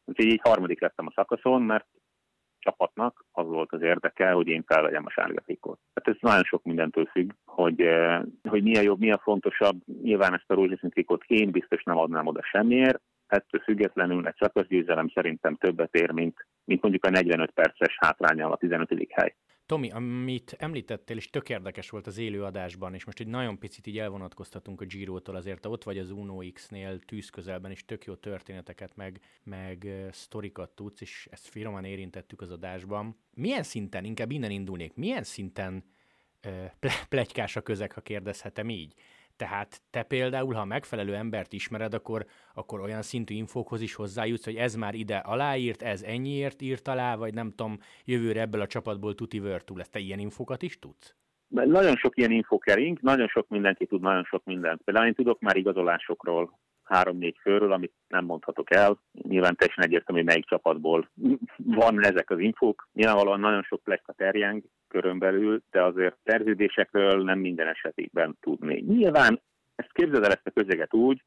Úgyhogy 0.06 0.26
így 0.26 0.42
harmadik 0.44 0.82
lettem 0.82 1.08
a 1.08 1.12
szakaszon, 1.16 1.62
mert 1.62 1.88
csapatnak 2.60 3.26
az 3.32 3.48
volt 3.48 3.74
az 3.74 3.82
érdeke, 3.82 4.32
hogy 4.32 4.48
én 4.48 4.64
felvegyem 4.68 5.06
a 5.06 5.10
sárga 5.10 5.42
trikót. 5.42 5.80
Tehát 5.94 6.20
ez 6.20 6.30
nagyon 6.30 6.44
sok 6.44 6.64
mindentől 6.64 7.06
függ, 7.06 7.32
hogy, 7.46 7.82
eh, 7.82 8.22
hogy 8.50 8.64
mi 8.64 8.78
a 8.78 8.82
jobb, 8.82 9.00
mi 9.00 9.12
a 9.12 9.22
fontosabb. 9.24 9.82
Nyilván 10.02 10.34
ezt 10.34 10.52
a 10.52 10.54
rózsaszín 10.54 10.90
trikót 10.90 11.24
én 11.28 11.52
biztos 11.52 11.84
nem 11.84 11.98
adnám 11.98 12.28
oda 12.28 12.42
semmiért, 12.44 13.02
ettől 13.28 13.62
függetlenül 13.62 14.28
egy 14.28 14.36
szakaszgyőzelem 14.40 15.10
szerintem 15.14 15.56
többet 15.56 15.96
ér, 15.96 16.12
mint, 16.12 16.46
mint 16.64 16.82
mondjuk 16.82 17.06
a 17.06 17.10
45 17.10 17.52
perces 17.52 17.98
hátrányal 18.00 18.52
a 18.52 18.58
15. 18.58 19.08
hely. 19.10 19.36
Tomi, 19.70 19.90
amit 19.90 20.56
említettél, 20.58 21.18
és 21.18 21.30
tök 21.30 21.50
érdekes 21.50 21.90
volt 21.90 22.08
az 22.08 22.18
élőadásban, 22.18 22.94
és 22.94 23.04
most 23.04 23.20
egy 23.20 23.28
nagyon 23.28 23.60
picit 23.60 23.88
így 23.88 23.98
elvonatkoztatunk 23.98 24.82
a 24.82 24.86
Giro-tól, 24.86 25.36
azért 25.36 25.62
te 25.62 25.70
ott 25.70 25.84
vagy 25.84 25.98
az 25.98 26.12
Uno 26.12 26.52
X-nél 26.54 27.00
tűz 27.00 27.30
közelben, 27.30 27.72
és 27.72 27.86
tök 27.86 28.06
jó 28.06 28.16
történeteket, 28.16 28.96
meg, 28.96 29.20
meg 29.44 29.88
sztorikat 30.12 30.70
tudsz, 30.70 31.02
és 31.02 31.28
ezt 31.32 31.48
finoman 31.48 31.86
érintettük 31.86 32.42
az 32.42 32.52
adásban. 32.52 33.18
Milyen 33.34 33.64
szinten, 33.64 34.06
inkább 34.06 34.32
innen 34.32 34.52
indulnék, 34.52 34.94
milyen 34.94 35.24
szinten 35.24 35.84
ple- 36.80 37.06
plegykás 37.10 37.56
a 37.56 37.62
közeg, 37.62 37.92
ha 37.92 38.02
kérdezhetem 38.02 38.70
így? 38.70 38.94
Tehát 39.40 39.82
te 39.90 40.04
például, 40.04 40.54
ha 40.54 40.66
megfelelő 40.66 41.16
embert 41.16 41.54
ismered, 41.54 41.94
akkor, 41.94 42.26
akkor 42.54 42.80
olyan 42.80 43.02
szintű 43.02 43.36
infókhoz 43.36 43.82
is 43.82 43.96
hozzájutsz, 43.96 44.46
hogy 44.46 44.56
ez 44.56 44.76
már 44.76 44.94
ide 44.94 45.18
aláírt, 45.18 45.82
ez 45.82 46.02
ennyiért 46.02 46.62
írt 46.62 46.88
alá, 46.88 47.16
vagy 47.16 47.34
nem 47.34 47.50
tudom, 47.50 47.78
jövőre 48.06 48.42
ebből 48.42 48.62
a 48.62 48.68
csapatból 48.68 49.16
tuti 49.16 49.40
vörtú 49.40 49.78
lesz. 49.78 49.90
Te 49.90 50.00
ilyen 50.00 50.20
infókat 50.20 50.62
is 50.62 50.80
tudsz? 50.80 51.16
Nagyon 51.48 51.96
sok 51.96 52.18
ilyen 52.18 52.32
info 52.32 52.58
kering, 52.58 53.00
nagyon 53.02 53.28
sok 53.28 53.48
mindenki 53.48 53.86
tud 53.86 54.02
nagyon 54.02 54.24
sok 54.24 54.44
mindent. 54.46 54.82
Például 54.82 55.08
én 55.08 55.14
tudok 55.14 55.40
már 55.40 55.56
igazolásokról, 55.56 56.60
három-négy 56.84 57.38
főről, 57.42 57.72
amit 57.72 57.94
nem 58.08 58.26
mondhatok 58.26 58.74
el. 58.74 59.00
Nyilván 59.12 59.56
teljesen 59.56 59.84
egyértelmű, 59.84 60.24
melyik 60.24 60.46
csapatból 60.46 61.10
van 61.82 62.06
ezek 62.06 62.30
az 62.30 62.40
infók. 62.40 62.88
Nyilvánvalóan 62.94 63.40
nagyon 63.40 63.64
sok 63.64 63.84
plekka 63.84 64.14
terjeng 64.14 64.64
körön 64.90 65.20
belül, 65.20 65.62
de 65.72 65.84
azért 65.84 66.18
szerződésekről 66.24 67.24
nem 67.24 67.40
minden 67.40 67.68
esetében 67.68 68.38
tudni. 68.42 68.80
Nyilván 68.80 69.42
ezt 69.76 69.94
képzeld 69.94 70.24
el 70.24 70.32
ezt 70.32 70.48
a 70.48 70.52
közeget 70.52 70.94
úgy, 70.94 71.24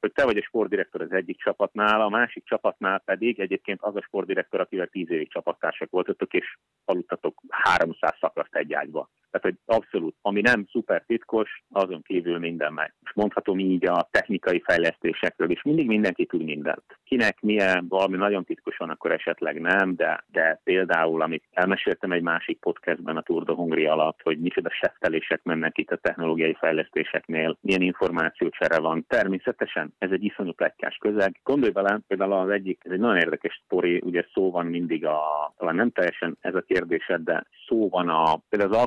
hogy 0.00 0.12
te 0.12 0.24
vagy 0.24 0.36
a 0.36 0.42
sportdirektor 0.42 1.00
az 1.00 1.12
egyik 1.12 1.38
csapatnál, 1.38 2.00
a 2.00 2.08
másik 2.08 2.44
csapatnál 2.44 2.98
pedig 2.98 3.40
egyébként 3.40 3.82
az 3.82 3.96
a 3.96 4.02
sportdirektor, 4.02 4.60
akivel 4.60 4.86
tíz 4.86 5.10
évig 5.10 5.30
csapattársak 5.30 5.90
voltatok, 5.90 6.34
és 6.34 6.58
aludtatok 6.84 7.42
300 7.48 8.16
szakaszt 8.20 8.54
egy 8.54 8.72
ágyba. 8.72 9.10
Tehát 9.38 9.56
hogy 9.66 9.76
abszolút, 9.76 10.14
ami 10.22 10.40
nem 10.40 10.66
szuper 10.70 11.04
titkos, 11.06 11.62
azon 11.70 12.02
kívül 12.02 12.38
minden 12.38 12.72
meg. 12.72 12.94
És 13.04 13.10
mondhatom 13.14 13.58
így 13.58 13.86
a 13.86 14.08
technikai 14.10 14.62
fejlesztésekről 14.64 15.50
is, 15.50 15.62
mindig 15.62 15.86
mindenki 15.86 16.26
tud 16.26 16.44
mindent. 16.44 16.84
Kinek 17.04 17.40
milyen, 17.40 17.86
valami 17.88 18.16
nagyon 18.16 18.44
titkos 18.44 18.76
van, 18.76 18.90
akkor 18.90 19.12
esetleg 19.12 19.60
nem, 19.60 19.94
de, 19.96 20.24
de 20.32 20.60
például, 20.64 21.22
amit 21.22 21.44
elmeséltem 21.52 22.12
egy 22.12 22.22
másik 22.22 22.58
podcastben 22.58 23.16
a 23.16 23.22
Tour 23.22 23.44
de 23.44 23.52
Hungria 23.52 23.92
alatt, 23.92 24.20
hogy 24.22 24.38
micsoda 24.38 24.70
seftelések 24.70 25.42
mennek 25.42 25.78
itt 25.78 25.90
a 25.90 25.96
technológiai 25.96 26.56
fejlesztéseknél, 26.58 27.58
milyen 27.60 27.82
információcsere 27.82 28.78
van. 28.78 29.04
Természetesen 29.08 29.94
ez 29.98 30.10
egy 30.10 30.24
iszonyú 30.24 30.52
pletykás 30.52 30.96
közeg. 30.96 31.40
Gondolj 31.42 31.72
bele, 31.72 32.00
például 32.06 32.32
az 32.32 32.48
egyik, 32.48 32.80
ez 32.84 32.92
egy 32.92 32.98
nagyon 32.98 33.18
érdekes 33.18 33.62
sztori, 33.64 34.00
ugye 34.04 34.24
szó 34.32 34.50
van 34.50 34.66
mindig 34.66 35.06
a, 35.06 35.20
talán 35.56 35.74
nem 35.74 35.90
teljesen 35.90 36.36
ez 36.40 36.54
a 36.54 36.60
kérdésed, 36.60 37.20
de 37.20 37.46
szó 37.66 37.88
van 37.88 38.08
a, 38.08 38.36
például 38.48 38.72
az 38.72 38.78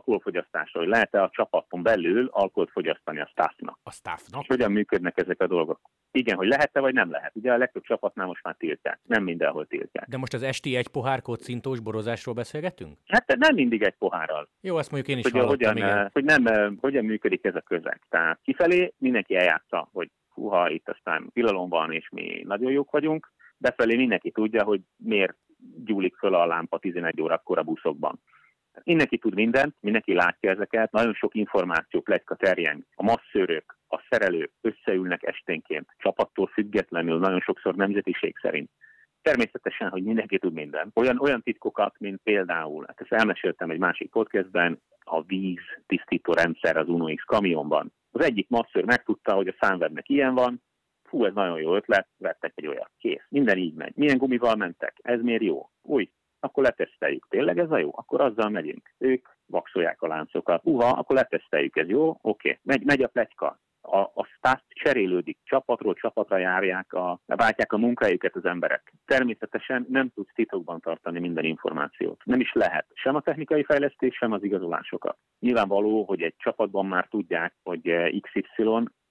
alkoholfogyasztásról, 0.42 0.84
hogy 0.84 0.92
lehet-e 0.94 1.22
a 1.22 1.30
csapaton 1.34 1.84
belül 1.84 2.30
alkoholt 2.32 2.72
fogyasztani 2.72 3.20
a 3.20 3.28
staffnak. 3.32 3.80
A 3.84 3.92
staffnak? 3.92 4.42
És 4.42 4.48
hogyan 4.48 4.72
működnek 4.72 5.18
ezek 5.18 5.42
a 5.42 5.48
dolgok? 5.48 5.80
Igen, 6.12 6.38
hogy 6.38 6.48
lehet-e 6.48 6.80
vagy 6.80 6.94
nem 6.94 7.12
lehet. 7.12 7.36
Ugye 7.36 7.52
a 7.52 7.58
legtöbb 7.58 7.84
csapatnál 7.84 8.28
most 8.28 8.44
már 8.44 8.56
tiltják. 8.58 9.00
Nem 9.04 9.24
mindenhol 9.24 9.66
tiltják. 9.66 10.08
De 10.08 10.18
most 10.18 10.34
az 10.34 10.44
esti 10.44 10.76
egy 10.76 10.88
pohár 10.88 11.22
kocintós 11.22 11.80
borozásról 11.80 12.36
beszélgetünk? 12.36 12.98
Hát 13.08 13.36
nem 13.38 13.56
mindig 13.56 13.82
egy 13.82 13.96
pohárral. 13.98 14.50
Jó, 14.62 14.78
ezt 14.78 14.92
mondjuk 14.92 15.18
én 15.18 15.24
is 15.24 15.32
hogy, 15.32 15.46
hogyan, 15.46 15.78
igen. 15.78 16.10
hogy 16.14 16.24
nem, 16.24 16.78
hogyan 16.82 17.06
működik 17.06 17.46
ez 17.46 17.56
a 17.56 17.62
közeg. 17.62 18.02
Tehát 18.10 18.40
kifelé 18.44 18.94
mindenki 18.98 19.36
eljátsza, 19.36 19.90
hogy 19.94 20.10
húha, 20.34 20.70
itt 20.70 20.90
aztán 20.90 21.30
tilalom 21.34 21.70
van, 21.70 21.92
és 21.92 22.10
mi 22.10 22.44
nagyon 22.44 22.72
jók 22.72 22.92
vagyunk. 22.92 23.32
Befelé 23.58 23.96
mindenki 23.96 24.32
tudja, 24.32 24.64
hogy 24.64 24.82
miért 24.98 25.36
gyúlik 25.86 26.16
föl 26.16 26.36
a 26.36 26.46
lámpa 26.46 26.78
11 26.80 27.22
órakor 27.22 27.58
a 27.58 27.64
buszokban. 27.64 28.20
Mindenki 28.84 29.18
tud 29.18 29.36
mindent, 29.36 29.76
mindenki 29.80 30.14
látja 30.14 30.50
ezeket, 30.50 30.92
nagyon 30.92 31.14
sok 31.14 31.36
információ, 31.36 32.02
plegyka 32.02 32.36
terjeng. 32.36 32.84
A 32.96 33.04
masszőrök, 33.04 33.78
a 33.88 34.04
szerelők 34.10 34.52
összeülnek 34.62 35.24
esténként, 35.24 35.88
csapattól 35.98 36.48
függetlenül, 36.48 37.20
nagyon 37.20 37.40
sokszor 37.40 37.76
nemzetiség 37.76 38.38
szerint. 38.42 38.70
Természetesen, 39.22 39.90
hogy 39.90 40.04
mindenki 40.04 40.38
tud 40.38 40.54
minden. 40.54 40.92
Olyan, 40.96 41.20
olyan 41.20 41.42
titkokat, 41.42 41.96
mint 42.00 42.20
például, 42.24 42.84
hát 42.88 43.02
ezt 43.02 43.12
elmeséltem 43.12 43.70
egy 43.70 43.80
másik 43.80 44.10
podcastben, 44.10 44.82
a 45.04 45.22
víz 45.22 45.62
tisztító 45.88 46.34
rendszer 46.34 46.78
az 46.78 46.88
UNOX 46.88 47.24
kamionban. 47.24 47.94
Az 48.12 48.24
egyik 48.24 48.50
masszőr 48.50 48.86
megtudta, 48.86 49.34
hogy 49.34 49.48
a 49.48 49.56
számvevnek 49.60 50.10
ilyen 50.10 50.34
van, 50.34 50.62
fú, 51.04 51.26
ez 51.26 51.34
nagyon 51.34 51.60
jó 51.60 51.76
ötlet, 51.76 52.08
vettek 52.18 52.52
egy 52.56 52.68
olyat, 52.68 52.92
kész. 52.98 53.26
Minden 53.30 53.58
így 53.58 53.74
megy. 53.74 53.94
Milyen 53.96 54.18
gumival 54.18 54.56
mentek? 54.56 55.00
Ez 55.02 55.22
miért 55.22 55.44
jó? 55.44 55.70
Új, 55.82 56.10
akkor 56.42 56.64
leteszteljük. 56.64 57.26
Tényleg 57.30 57.58
ez 57.58 57.72
a 57.72 57.78
jó? 57.78 57.90
Akkor 57.94 58.22
azzal 58.22 58.50
megyünk. 58.50 58.94
Ők 58.98 59.28
vakszolják 59.46 60.02
a 60.02 60.08
láncokat. 60.08 60.62
Uha, 60.64 60.90
akkor 60.90 61.16
leteszteljük, 61.16 61.78
ez 61.78 61.88
jó? 61.88 62.10
Oké. 62.10 62.20
Okay. 62.22 62.60
Megy, 62.64 62.84
megy 62.84 63.04
a 63.04 63.08
pletyka. 63.08 63.60
A, 63.84 63.98
a 63.98 64.26
staff 64.38 64.62
cserélődik, 64.68 65.38
csapatról 65.44 65.94
csapatra 65.94 66.38
járják, 66.38 66.94
a, 66.94 67.20
váltják 67.26 67.74
a 67.74 67.78
munkájukat 67.78 68.36
az 68.36 68.46
emberek. 68.46 68.94
Természetesen 69.06 69.86
nem 69.90 70.10
tudsz 70.10 70.34
titokban 70.34 70.80
tartani 70.80 71.20
minden 71.20 71.44
információt. 71.44 72.22
Nem 72.26 72.40
is 72.40 72.52
lehet. 72.54 72.86
Sem 72.94 73.16
a 73.16 73.22
technikai 73.22 73.64
fejlesztés, 73.64 74.16
sem 74.16 74.32
az 74.32 74.44
igazolásokat. 74.44 75.18
Nyilvánvaló, 75.40 76.04
hogy 76.04 76.22
egy 76.22 76.36
csapatban 76.38 76.86
már 76.86 77.08
tudják, 77.10 77.54
hogy 77.64 77.88
eh, 77.88 78.10
XY 78.22 78.64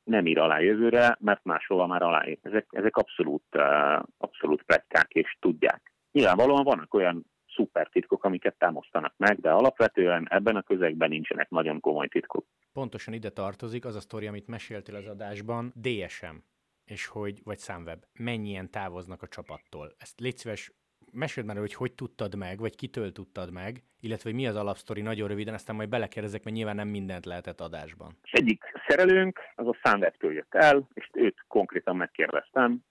nem 0.04 0.26
ír 0.26 0.38
alá 0.38 0.58
jövőre, 0.58 1.16
mert 1.20 1.44
máshol 1.44 1.87
már 1.87 2.02
aláír. 2.02 2.38
Ezek, 2.42 2.66
ezek 2.70 2.96
abszolút, 2.96 3.44
uh, 3.52 4.02
abszolút 4.18 4.62
pletykák, 4.62 5.10
és 5.10 5.37
tudják. 5.40 5.92
Nyilvánvalóan 6.12 6.64
vannak 6.64 6.95
olyan 6.95 7.25
szuper 7.55 7.88
titkok, 7.88 8.25
amiket 8.25 8.59
támasztanak 8.59 9.14
meg, 9.17 9.40
de 9.40 9.50
alapvetően 9.50 10.26
ebben 10.31 10.57
a 10.57 10.62
közegben 10.62 11.09
nincsenek 11.09 11.50
nagyon 11.50 11.81
komoly 11.81 12.09
titkok. 12.09 12.47
Pontosan 12.73 13.15
ide 13.15 13.30
tartozik 13.30 13.84
az 13.84 13.97
a 13.97 14.00
sztori, 14.00 14.26
amit 14.26 14.47
meséltél 14.47 14.95
az 14.95 15.06
adásban, 15.06 15.73
DSM, 15.75 16.37
és 16.84 17.06
hogy, 17.06 17.41
vagy 17.45 17.58
számweb, 17.58 18.04
mennyien 18.13 18.71
távoznak 18.71 19.23
a 19.23 19.26
csapattól. 19.26 19.95
Ezt 19.99 20.21
légy 20.21 20.37
szíves, 20.37 20.73
meséld 21.13 21.47
már, 21.47 21.56
hogy 21.56 21.75
hogy 21.75 21.93
tudtad 21.93 22.34
meg, 22.34 22.58
vagy 22.58 22.76
kitől 22.76 23.13
tudtad 23.13 23.52
meg, 23.52 23.82
illetve 24.00 24.30
hogy 24.30 24.39
mi 24.39 24.47
az 24.47 24.56
alapsztori 24.56 25.00
nagyon 25.00 25.28
röviden, 25.28 25.54
aztán 25.54 25.76
majd 25.76 25.89
belekérdezek, 25.89 26.45
mert 26.45 26.56
nyilván 26.56 26.76
nem 26.76 26.89
mindent 26.89 27.26
lehetett 27.26 27.61
adásban. 27.61 28.19
Egyik 28.30 28.65
szerelőnk, 28.87 29.41
az 29.54 29.67
a 29.67 29.76
számwebtől 29.82 30.32
jött 30.32 30.54
el, 30.54 30.89
és 30.95 31.11
őt 31.13 31.45
konkrétan 31.49 31.97
megkérdeztem, 31.97 32.84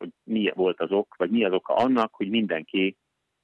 hogy 0.00 0.10
mi 0.24 0.50
volt 0.54 0.80
az 0.80 0.90
ok, 0.90 1.14
vagy 1.16 1.30
mi 1.30 1.44
az 1.44 1.52
oka 1.52 1.74
annak, 1.74 2.14
hogy 2.14 2.28
mindenki 2.28 2.96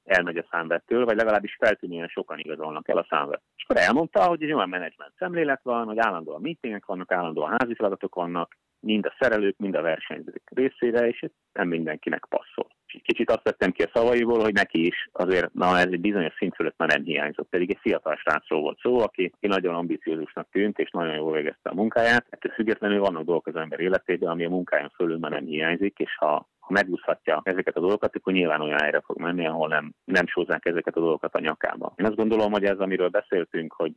elmegy 0.04 0.36
a 0.36 0.46
számvettől, 0.50 1.04
vagy 1.04 1.16
legalábbis 1.16 1.56
feltűnően 1.58 2.08
sokan 2.08 2.38
igazolnak 2.38 2.88
el 2.88 2.98
a 2.98 3.06
számvet. 3.08 3.42
És 3.56 3.64
akkor 3.64 3.76
elmondta, 3.82 4.24
hogy 4.24 4.42
egy 4.42 4.52
olyan 4.52 4.68
menedzsment 4.68 5.12
szemlélet 5.18 5.62
van, 5.62 5.86
hogy 5.86 5.98
állandóan 5.98 6.40
meetingek 6.40 6.86
vannak, 6.86 7.12
állandóan 7.12 7.56
házi 7.58 7.74
feladatok 7.74 8.14
vannak, 8.14 8.56
mind 8.80 9.06
a 9.06 9.16
szerelők, 9.18 9.56
mind 9.58 9.74
a 9.74 9.82
versenyzők 9.82 10.42
részére, 10.54 11.08
és 11.08 11.20
ez 11.20 11.30
nem 11.52 11.68
mindenkinek 11.68 12.26
passzol. 12.28 12.75
Kicsit 13.02 13.30
azt 13.30 13.42
vettem 13.42 13.70
ki 13.70 13.82
a 13.82 13.90
szavaiból, 13.92 14.40
hogy 14.40 14.52
neki 14.52 14.86
is 14.86 15.08
azért, 15.12 15.54
na 15.54 15.78
ez 15.78 15.86
egy 15.90 16.00
bizonyos 16.00 16.34
szint 16.38 16.54
fölött 16.54 16.78
már 16.78 16.88
nem 16.88 17.04
hiányzott, 17.04 17.48
pedig 17.48 17.70
egy 17.70 17.78
fiatal 17.80 18.16
srácról 18.16 18.60
volt 18.60 18.78
szó, 18.80 18.98
aki, 18.98 19.32
aki 19.34 19.46
nagyon 19.46 19.74
ambiciózusnak 19.74 20.48
tűnt, 20.50 20.78
és 20.78 20.90
nagyon 20.90 21.14
jól 21.14 21.32
végezte 21.32 21.70
a 21.70 21.74
munkáját. 21.74 22.26
Ettől 22.30 22.52
függetlenül 22.52 23.00
vannak 23.00 23.24
dolgok 23.24 23.46
az 23.46 23.56
ember 23.56 23.80
életében, 23.80 24.30
ami 24.30 24.44
a 24.44 24.48
munkáján 24.48 24.92
fölül 24.94 25.18
már 25.18 25.30
nem 25.30 25.44
hiányzik, 25.44 25.98
és 25.98 26.16
ha 26.16 26.48
ha 26.66 26.72
megúszhatja 26.72 27.40
ezeket 27.44 27.76
a 27.76 27.80
dolgokat, 27.80 28.16
akkor 28.16 28.32
nyilván 28.32 28.60
olyan 28.60 28.78
helyre 28.80 29.00
fog 29.00 29.18
menni, 29.18 29.46
ahol 29.46 29.68
nem, 29.68 29.94
nem 30.04 30.26
sózzák 30.26 30.64
ezeket 30.64 30.96
a 30.96 31.00
dolgokat 31.00 31.34
a 31.34 31.40
nyakába. 31.40 31.92
Én 31.96 32.06
azt 32.06 32.16
gondolom, 32.16 32.52
hogy 32.52 32.64
ez, 32.64 32.78
amiről 32.78 33.08
beszéltünk, 33.08 33.72
hogy 33.72 33.92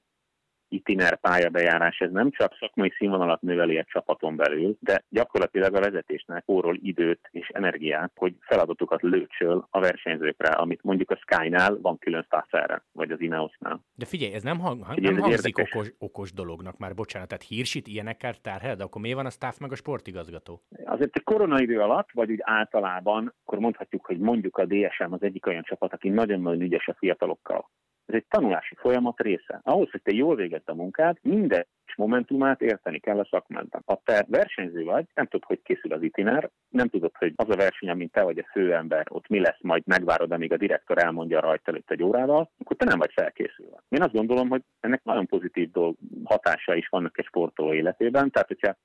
itiner 0.70 1.20
pályabejárás, 1.20 2.00
ez 2.00 2.12
nem 2.12 2.32
csak 2.32 2.56
szakmai 2.60 2.94
színvonalat 2.98 3.42
növeli 3.42 3.78
egy 3.78 3.88
csapaton 3.88 4.36
belül, 4.36 4.78
de 4.80 5.04
gyakorlatilag 5.10 5.76
a 5.76 5.80
vezetésnek 5.80 6.44
óról 6.48 6.78
időt 6.82 7.30
és 7.32 7.48
energiát, 7.48 8.12
hogy 8.16 8.36
feladatokat 8.40 9.02
lőcsöl 9.02 9.68
a 9.70 9.80
versenyzőkre, 9.80 10.50
amit 10.50 10.84
mondjuk 10.84 11.12
a 11.12 11.16
Sky-nál 11.16 11.78
van 11.82 11.98
külön 11.98 12.28
erre, 12.50 12.84
vagy 12.92 13.12
az 13.12 13.22
Ineosnál. 13.22 13.84
De 13.96 14.06
figyelj, 14.06 14.34
ez 14.34 14.44
nem, 14.44 14.60
hang, 14.60 14.86
figyelj, 14.86 15.16
nem 15.16 15.24
ez 15.24 15.30
hangzik 15.30 15.58
okos, 15.58 15.94
okos 15.98 16.34
dolognak 16.34 16.78
már, 16.78 16.94
bocsánat, 16.94 17.28
tehát 17.28 17.44
hírsit 17.44 17.88
ilyenekkel 17.88 18.34
terhel, 18.34 18.76
de 18.76 18.84
akkor 18.84 19.02
miért 19.02 19.18
van 19.18 19.26
a 19.26 19.30
staff 19.30 19.58
meg 19.58 19.72
a 19.72 19.76
sportigazgató? 19.76 20.62
Azért 20.86 21.16
a 21.16 21.22
koronaidő 21.24 21.80
alatt, 21.80 22.12
vagy 22.12 22.32
úgy 22.32 22.40
általában, 22.42 23.34
akkor 23.44 23.60
mondhatjuk, 23.60 24.06
hogy 24.06 24.18
mondjuk 24.18 24.58
a 24.58 24.66
DSM 24.66 25.14
az 25.14 25.24
egyik 25.24 25.46
olyan 25.46 25.64
csapat, 25.64 25.94
aki 25.94 26.10
nagyon-nagyon 26.10 26.62
ügyes 26.62 26.88
a 26.88 26.96
fiatalokkal 26.98 27.70
ez 28.10 28.16
egy 28.16 28.26
tanulási 28.30 28.76
folyamat 28.76 29.22
része. 29.22 29.60
Ahhoz, 29.64 29.92
hogy 29.92 30.02
te 30.02 30.16
jól 30.16 30.36
végezd 30.36 30.70
a 30.70 30.74
munkát, 30.74 31.18
minden 31.22 31.66
momentumát 32.00 32.62
érteni 32.62 33.00
kell 33.00 33.20
a 33.20 33.28
szakmádban. 33.32 33.84
Ha 33.86 34.02
te 34.04 34.26
versenyző 34.28 34.84
vagy, 34.84 35.06
nem 35.14 35.26
tudod, 35.26 35.48
hogy 35.48 35.62
készül 35.64 35.94
az 35.94 36.02
itiner, 36.02 36.50
nem 36.70 36.88
tudod, 36.88 37.12
hogy 37.16 37.34
az 37.36 37.50
a 37.50 37.56
verseny, 37.56 37.98
mint 37.98 38.12
te 38.12 38.24
vagy 38.24 38.38
a 38.38 38.50
főember, 38.52 39.06
ott 39.10 39.28
mi 39.28 39.40
lesz, 39.40 39.62
majd 39.62 39.84
megvárod, 39.86 40.32
amíg 40.32 40.52
a 40.52 40.58
direktor 40.58 40.98
elmondja 41.04 41.40
rajta 41.40 41.72
előtt 41.72 41.92
egy 41.92 42.04
órával, 42.04 42.50
akkor 42.60 42.78
te 42.78 42.86
nem 42.86 43.00
vagy 43.00 43.12
felkészülve. 43.14 43.84
Én 43.90 44.02
azt 44.02 44.14
gondolom, 44.14 44.50
hogy 44.50 44.64
ennek 44.80 45.04
nagyon 45.04 45.26
pozitív 45.26 45.72
dolg, 45.72 45.96
hatása 46.24 46.76
is 46.76 46.88
vannak 46.88 47.18
egy 47.18 47.26
sportoló 47.26 47.74
életében, 47.74 48.32
tehát 48.32 48.48
hogyha 48.48 48.76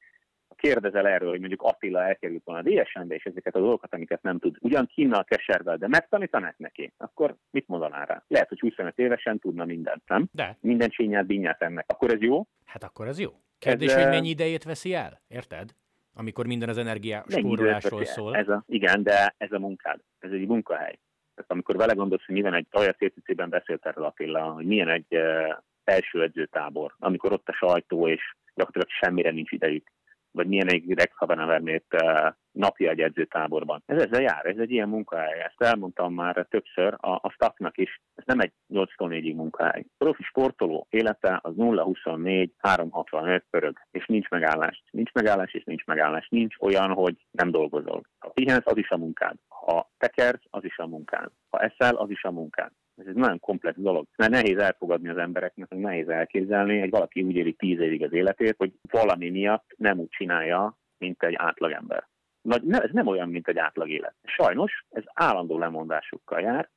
kérdezel 0.64 1.06
erről, 1.06 1.30
hogy 1.30 1.38
mondjuk 1.38 1.62
Attila 1.62 2.02
elkerült 2.04 2.44
volna 2.44 2.60
a 2.60 2.82
DSM-be, 2.82 3.14
és 3.14 3.24
ezeket 3.24 3.54
a 3.54 3.60
dolgokat, 3.60 3.94
amiket 3.94 4.22
nem 4.22 4.38
tud, 4.38 4.56
ugyan 4.60 4.86
kínnal 4.86 5.24
keservel, 5.24 5.76
de 5.76 5.88
megtanítanák 5.88 6.58
neki, 6.58 6.92
akkor 6.96 7.36
mit 7.50 7.68
mondaná 7.68 8.04
rá? 8.04 8.24
Lehet, 8.28 8.48
hogy 8.48 8.60
25 8.60 8.98
évesen 8.98 9.38
tudna 9.38 9.64
mindent, 9.64 10.02
nem? 10.06 10.28
De. 10.32 10.56
Minden 10.60 10.88
csínyát, 10.88 11.26
bínyát 11.26 11.62
ennek. 11.62 11.84
Akkor 11.88 12.10
ez 12.12 12.20
jó? 12.20 12.46
Hát 12.64 12.84
akkor 12.84 13.06
ez 13.06 13.18
jó. 13.18 13.30
Kérdés, 13.58 13.92
ez, 13.92 14.02
hogy 14.02 14.12
mennyi 14.12 14.28
idejét 14.28 14.64
veszi 14.64 14.94
el? 14.94 15.22
Érted? 15.28 15.70
Amikor 16.14 16.46
minden 16.46 16.68
az 16.68 16.78
energia 16.78 17.24
spórolásról 17.28 18.04
szól. 18.04 18.36
Ez 18.36 18.48
a, 18.48 18.64
igen, 18.66 19.02
de 19.02 19.34
ez 19.38 19.52
a 19.52 19.58
munkád. 19.58 20.00
Ez 20.18 20.30
egy 20.30 20.46
munkahely. 20.46 20.98
Tehát 21.34 21.50
amikor 21.50 21.76
vele 21.76 21.92
gondolsz, 21.92 22.24
hogy 22.26 22.34
milyen 22.34 22.54
egy, 22.54 22.66
olyan 22.72 22.96
CCC-ben 22.98 23.48
beszélt 23.48 23.86
erről 23.86 24.04
Attila, 24.04 24.42
hogy 24.42 24.66
milyen 24.66 24.88
egy 24.88 25.06
uh, 25.10 25.56
első 25.84 26.22
edzőtábor, 26.22 26.94
amikor 26.98 27.32
ott 27.32 27.48
a 27.48 27.52
sajtó, 27.52 28.08
és 28.08 28.34
gyakorlatilag 28.54 28.88
semmire 29.00 29.30
nincs 29.30 29.50
idejük 29.50 29.92
vagy 30.34 30.46
milyen 30.46 30.70
egy 30.70 30.92
Rex 30.92 31.12
Habenavernét 31.16 31.84
uh, 31.92 32.32
napja 32.52 32.90
egy 32.90 33.00
edzőtáborban. 33.00 33.82
Ez 33.86 34.02
ezzel 34.02 34.22
jár, 34.22 34.46
ez 34.46 34.58
egy 34.58 34.70
ilyen 34.70 34.88
munkahely. 34.88 35.40
Ezt 35.40 35.62
elmondtam 35.62 36.14
már 36.14 36.46
többször 36.50 36.94
a, 37.00 37.10
a 37.10 37.30
staffnak 37.30 37.78
is, 37.78 38.00
ez 38.14 38.24
nem 38.26 38.40
egy 38.40 38.52
8-tól 38.74 38.86
4-ig 38.98 39.34
munkahely. 39.34 39.84
Profi 39.98 40.22
sportoló 40.22 40.86
élete 40.90 41.38
az 41.42 41.54
0-24, 41.56 42.48
3-65 42.62 43.42
pörög, 43.50 43.78
és 43.90 44.06
nincs 44.06 44.28
megállás. 44.28 44.82
Nincs 44.90 45.12
megállás, 45.12 45.54
és 45.54 45.64
nincs 45.64 45.84
megállás. 45.84 46.28
Nincs 46.28 46.56
olyan, 46.60 46.92
hogy 46.92 47.16
nem 47.30 47.50
dolgozol. 47.50 48.02
Ha 48.18 48.28
pihensz, 48.28 48.66
az 48.66 48.76
is 48.76 48.90
a 48.90 48.96
munkád. 48.96 49.36
Ha 49.48 49.90
tekersz, 49.98 50.42
az 50.50 50.64
is 50.64 50.78
a 50.78 50.86
munkád. 50.86 51.30
Ha 51.50 51.58
eszel, 51.58 51.94
az 51.94 52.10
is 52.10 52.24
a 52.24 52.30
munkád. 52.30 52.70
Ez 52.96 53.06
egy 53.06 53.14
nagyon 53.14 53.40
komplex 53.40 53.78
dolog. 53.78 54.06
Mert 54.16 54.30
nehéz 54.30 54.58
elfogadni 54.58 55.08
az 55.08 55.16
embereknek, 55.16 55.68
nehéz 55.68 56.08
elképzelni, 56.08 56.78
hogy 56.78 56.90
valaki 56.90 57.22
úgy 57.22 57.36
éli 57.36 57.52
tíz 57.52 57.80
évig 57.80 58.04
az 58.04 58.12
életét, 58.12 58.54
hogy 58.56 58.72
valami 58.90 59.30
miatt 59.30 59.74
nem 59.76 59.98
úgy 59.98 60.08
csinálja, 60.08 60.78
mint 60.98 61.22
egy 61.22 61.34
átlagember. 61.36 62.08
Nagy, 62.42 62.62
ne, 62.62 62.78
ez 62.78 62.90
nem 62.92 63.06
olyan, 63.06 63.28
mint 63.28 63.48
egy 63.48 63.58
átlag 63.58 63.88
élet. 63.90 64.14
Sajnos 64.22 64.84
ez 64.90 65.02
állandó 65.12 65.58
lemondásokkal 65.58 66.40
jár, 66.40 66.70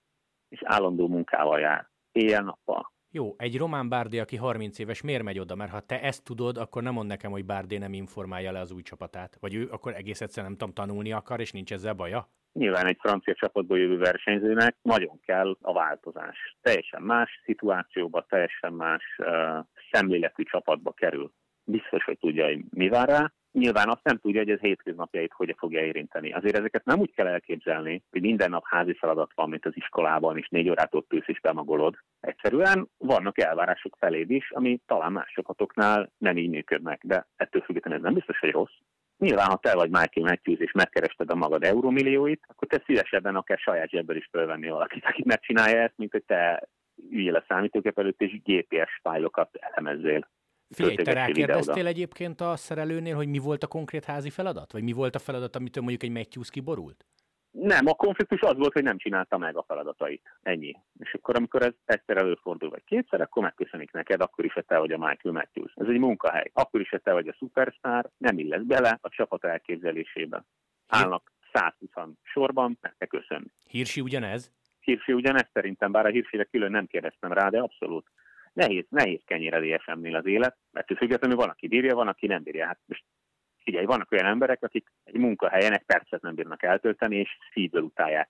és 0.50 0.62
állandó 0.64 1.08
munkával 1.08 1.60
jár. 1.60 1.90
Éjjel-nappal. 2.12 2.92
Jó, 3.12 3.36
egy 3.38 3.58
román 3.58 3.90
Bárdé, 3.90 4.20
aki 4.20 4.36
30 4.36 4.80
éves, 4.80 5.02
miért 5.02 5.24
megy 5.24 5.40
oda? 5.40 5.56
Mert 5.56 5.72
ha 5.72 5.80
te 5.80 6.02
ezt 6.02 6.24
tudod, 6.24 6.58
akkor 6.58 6.84
nem 6.84 6.94
mond 6.94 7.08
nekem, 7.08 7.32
hogy 7.32 7.46
Bárdé 7.46 7.78
nem 7.78 7.94
informálja 7.94 8.52
le 8.52 8.60
az 8.60 8.72
új 8.72 8.82
csapatát. 8.82 9.38
Vagy 9.40 9.54
ő 9.54 9.68
akkor 9.72 9.94
egész 9.94 10.22
egyszerűen 10.22 10.52
nem 10.52 10.58
tudom, 10.58 10.74
tanulni 10.74 11.12
akar, 11.12 11.40
és 11.40 11.52
nincs 11.52 11.74
ezzel 11.74 11.94
baja? 11.94 12.30
Nyilván 12.58 12.86
egy 12.86 12.98
francia 13.00 13.34
csapatból 13.34 13.80
jövő 13.80 13.98
versenyzőnek 13.98 14.76
nagyon 14.82 15.20
kell 15.26 15.58
a 15.62 15.74
változás. 15.74 16.58
Teljesen 16.62 17.02
más 17.02 17.42
szituációba, 17.46 18.26
teljesen 18.30 18.74
más 18.74 19.04
uh, 19.18 19.28
szemléletű 19.92 20.44
csapatba 20.44 20.92
kerül. 20.92 21.32
Biztos, 21.64 22.04
hogy 22.04 22.18
tudja, 22.20 22.46
hogy 22.46 22.60
mi 22.70 22.90
vár 22.90 23.08
rá, 23.08 23.32
nyilván 23.52 23.90
azt 23.90 24.04
nem 24.04 24.18
tudja, 24.18 24.40
hogy 24.40 24.50
ez 24.50 24.60
hétköznapjait 24.60 25.34
hogy 25.34 25.56
fogja 25.58 25.86
érinteni. 25.86 26.34
Azért 26.34 26.58
ezeket 26.58 26.86
nem 26.86 27.00
úgy 27.00 27.14
kell 27.14 27.28
elképzelni, 27.28 28.04
hogy 28.10 28.22
minden 28.22 28.50
nap 28.50 28.64
házi 28.66 28.94
feladat 28.94 29.32
van, 29.36 29.50
mint 29.50 29.66
az 29.66 29.76
iskolában, 29.76 30.38
és 30.38 30.48
négy 30.48 30.70
órától 30.70 31.06
tűz 31.08 31.24
és 31.26 31.40
bemagolod. 31.40 31.96
Egyszerűen 32.20 32.90
vannak 32.98 33.40
elvárások 33.40 33.96
feléd 34.00 34.30
is, 34.30 34.52
ami 34.52 34.82
talán 34.86 35.12
más 35.12 35.32
csapatoknál 35.34 36.12
nem 36.18 36.38
így 36.38 36.50
működnek, 36.50 37.02
de 37.04 37.28
ettől 37.36 37.62
függetlenül 37.62 38.00
ez 38.00 38.06
nem 38.06 38.14
biztos, 38.14 38.40
hogy 38.40 38.52
rossz. 38.52 38.78
Nyilván, 39.18 39.48
ha 39.48 39.58
te 39.58 39.74
vagy 39.74 39.90
Michael 39.90 40.28
Matthews 40.28 40.60
és 40.60 40.72
megkerested 40.72 41.32
a 41.32 41.36
magad 41.36 41.64
euromillióit, 41.64 42.44
akkor 42.48 42.68
te 42.68 42.84
szívesebben 42.86 43.36
akár 43.36 43.58
saját 43.58 43.90
zsebből 43.90 44.18
is 44.18 44.28
fölvenni 44.32 44.70
valakit, 44.70 45.06
akit 45.06 45.26
megcsinálja 45.26 45.82
ezt, 45.82 45.98
mint 45.98 46.12
hogy 46.12 46.24
te 46.26 46.70
üljél 47.12 47.36
a 47.36 47.46
számítógép 47.48 48.00
előtt 48.00 48.22
és 48.22 48.42
GPS 48.44 49.00
fájlokat 49.02 49.50
elemezzél. 49.60 50.30
Figyelj, 50.70 50.96
te 50.96 51.14
rákérdeztél 51.14 51.88
egyébként 51.88 52.42
a 52.42 52.56
szerelőnél, 52.56 53.16
hogy 53.16 53.28
mi 53.28 53.38
volt 53.38 53.64
a 53.64 53.68
konkrét 53.68 54.06
házi 54.06 54.30
feladat? 54.30 54.72
Vagy 54.72 54.84
mi 54.84 54.92
volt 54.92 55.16
a 55.16 55.20
feladat, 55.20 55.56
amitől 55.56 55.84
mondjuk 55.84 56.04
egy 56.04 56.18
Matthews 56.18 56.50
kiborult? 56.50 57.06
Nem, 57.60 57.88
a 57.88 57.94
konfliktus 57.94 58.42
az 58.42 58.58
volt, 58.58 58.74
hogy 58.74 58.84
nem 58.84 58.98
csinálta 58.98 59.38
meg 59.38 59.58
a 59.58 59.64
feladatait. 59.68 60.38
Ennyi. 60.42 60.76
És 61.00 61.14
akkor, 61.14 61.36
amikor 61.36 61.62
ez 61.62 61.74
egyszer 61.86 62.18
előfordul, 62.18 62.70
vagy 62.70 62.84
kétszer, 62.84 63.22
akkor 63.22 63.44
megköszönik 63.44 63.92
neked, 63.92 64.22
akkor 64.22 64.46
is, 64.46 64.54
hogy 64.54 64.66
te 64.66 64.78
vagy 64.78 64.92
a 64.92 64.98
Michael 64.98 65.34
Matthews. 65.34 65.74
Ez 65.76 65.88
egy 65.88 65.98
munkahely. 65.98 66.52
Akkor 66.54 66.82
is, 66.82 66.90
hogy 66.90 67.02
te 67.02 67.14
vagy 67.14 67.28
a 67.28 67.34
superstar, 67.34 68.10
nem 68.18 68.38
illesz 68.38 68.64
bele 68.64 68.98
a 69.02 69.10
csapat 69.10 69.44
elképzelésébe. 69.44 70.46
Állnak 70.88 71.32
120 71.54 71.90
sorban, 72.24 72.78
meg 72.82 72.96
te 72.98 73.06
köszönni. 73.06 73.48
Hírsi 73.68 74.02
ugyanez? 74.02 74.52
Hírsi 74.80 75.14
ugyanez 75.14 75.50
szerintem, 75.54 75.92
bár 75.92 76.06
a 76.06 76.10
hírsére 76.10 76.44
külön 76.44 76.72
nem 76.72 76.86
kérdeztem 76.86 77.32
rá, 77.32 77.50
de 77.50 77.60
abszolút 77.60 78.06
nehéz, 78.58 78.86
nehéz 78.90 79.22
kenyér 79.26 79.82
SM-nél 79.82 80.16
az 80.16 80.26
élet, 80.26 80.58
mert 80.72 80.98
függetlenül 80.98 81.38
van, 81.38 81.50
aki 81.50 81.68
bírja, 81.68 81.96
van, 81.96 82.08
aki 82.08 82.28
nem 82.28 82.44
bírja. 82.44 82.66
Hát 82.66 82.80
most 82.86 83.04
figyelj, 83.68 83.86
vannak 83.86 84.12
olyan 84.12 84.26
emberek, 84.26 84.64
akik 84.64 84.88
egy 85.04 85.18
munkahelyen 85.18 85.74
egy 85.74 85.86
percet 85.86 86.22
nem 86.22 86.36
bírnak 86.36 86.64
eltölteni, 86.64 87.16
és 87.16 87.30
szívből 87.54 87.82
utálják 87.82 88.30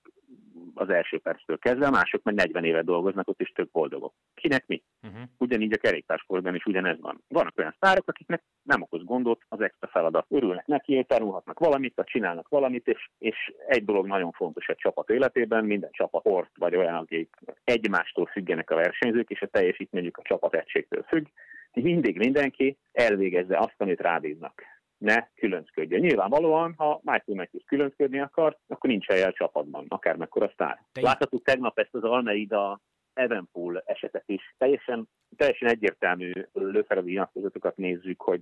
az 0.74 0.90
első 0.90 1.20
perctől 1.20 1.58
kezdve, 1.58 1.90
mások 1.90 2.24
meg 2.24 2.36
40 2.36 2.64
éve 2.64 2.82
dolgoznak 2.82 3.28
ott, 3.28 3.42
is 3.42 3.52
tök 3.52 3.72
boldogok. 3.72 4.14
Kinek 4.34 4.68
mi? 4.68 4.82
Uh-huh. 5.02 5.22
Ugyanígy 5.38 5.74
a 5.74 5.78
kerékpársportban 5.78 6.56
is 6.56 6.66
ugyanez 6.66 7.00
van. 7.00 7.24
Vannak 7.28 7.58
olyan 7.58 7.74
sztárok, 7.76 8.08
akiknek 8.08 8.44
nem 8.64 8.82
okoz 8.82 9.04
gondot 9.04 9.42
az 9.50 9.62
extra 9.62 9.88
feladat. 9.88 10.26
Örülnek 10.30 10.66
neki, 10.66 11.06
tanulhatnak 11.08 11.60
valamit, 11.60 12.02
csinálnak 12.04 12.48
valamit, 12.50 12.88
és, 12.88 13.10
és 13.18 13.54
egy 13.68 13.86
dolog 13.86 14.08
nagyon 14.08 14.32
fontos 14.32 14.68
egy 14.68 14.78
csapat 14.78 15.10
életében, 15.10 15.66
minden 15.66 15.92
csapat 15.92 16.22
sport, 16.22 16.52
vagy 16.58 16.76
olyan, 16.76 16.96
akik 16.96 17.36
egymástól 17.64 18.26
függenek 18.26 18.70
a 18.70 18.76
versenyzők, 18.76 19.30
és 19.30 19.42
a 19.42 19.48
teljesítményük 19.48 20.18
a 20.18 20.22
csapat 20.22 20.56
egységtől 20.56 21.04
függ. 21.04 21.26
Mindig 21.74 22.18
mindenki 22.18 22.78
elvégezze 22.92 23.58
azt, 23.58 23.76
amit 23.78 24.02
rábíznak 24.02 24.64
ne 24.98 25.28
különcködjön. 25.36 26.00
Nyilvánvalóan, 26.00 26.74
ha 26.78 27.00
Michael 27.04 27.38
Matthews 27.38 27.64
különcködni 27.66 28.20
akar, 28.20 28.58
akkor 28.68 28.90
nincs 28.90 29.08
helye 29.08 29.26
a 29.26 29.34
csapatban, 29.34 29.86
akármekkora 29.88 30.50
sztár. 30.54 30.82
Láthattuk 30.94 31.44
tegnap 31.44 31.80
ezt 31.80 31.94
az 31.96 32.04
Almeida 32.04 32.80
Evenpool 33.14 33.84
esetet 33.86 34.24
is. 34.26 34.56
Teljesen, 34.58 35.10
teljesen 35.36 35.70
egyértelmű 35.70 36.32
lőferedi 36.54 37.10
nyilatkozatokat 37.10 37.78
nézzük, 37.78 38.22
hogy 38.22 38.42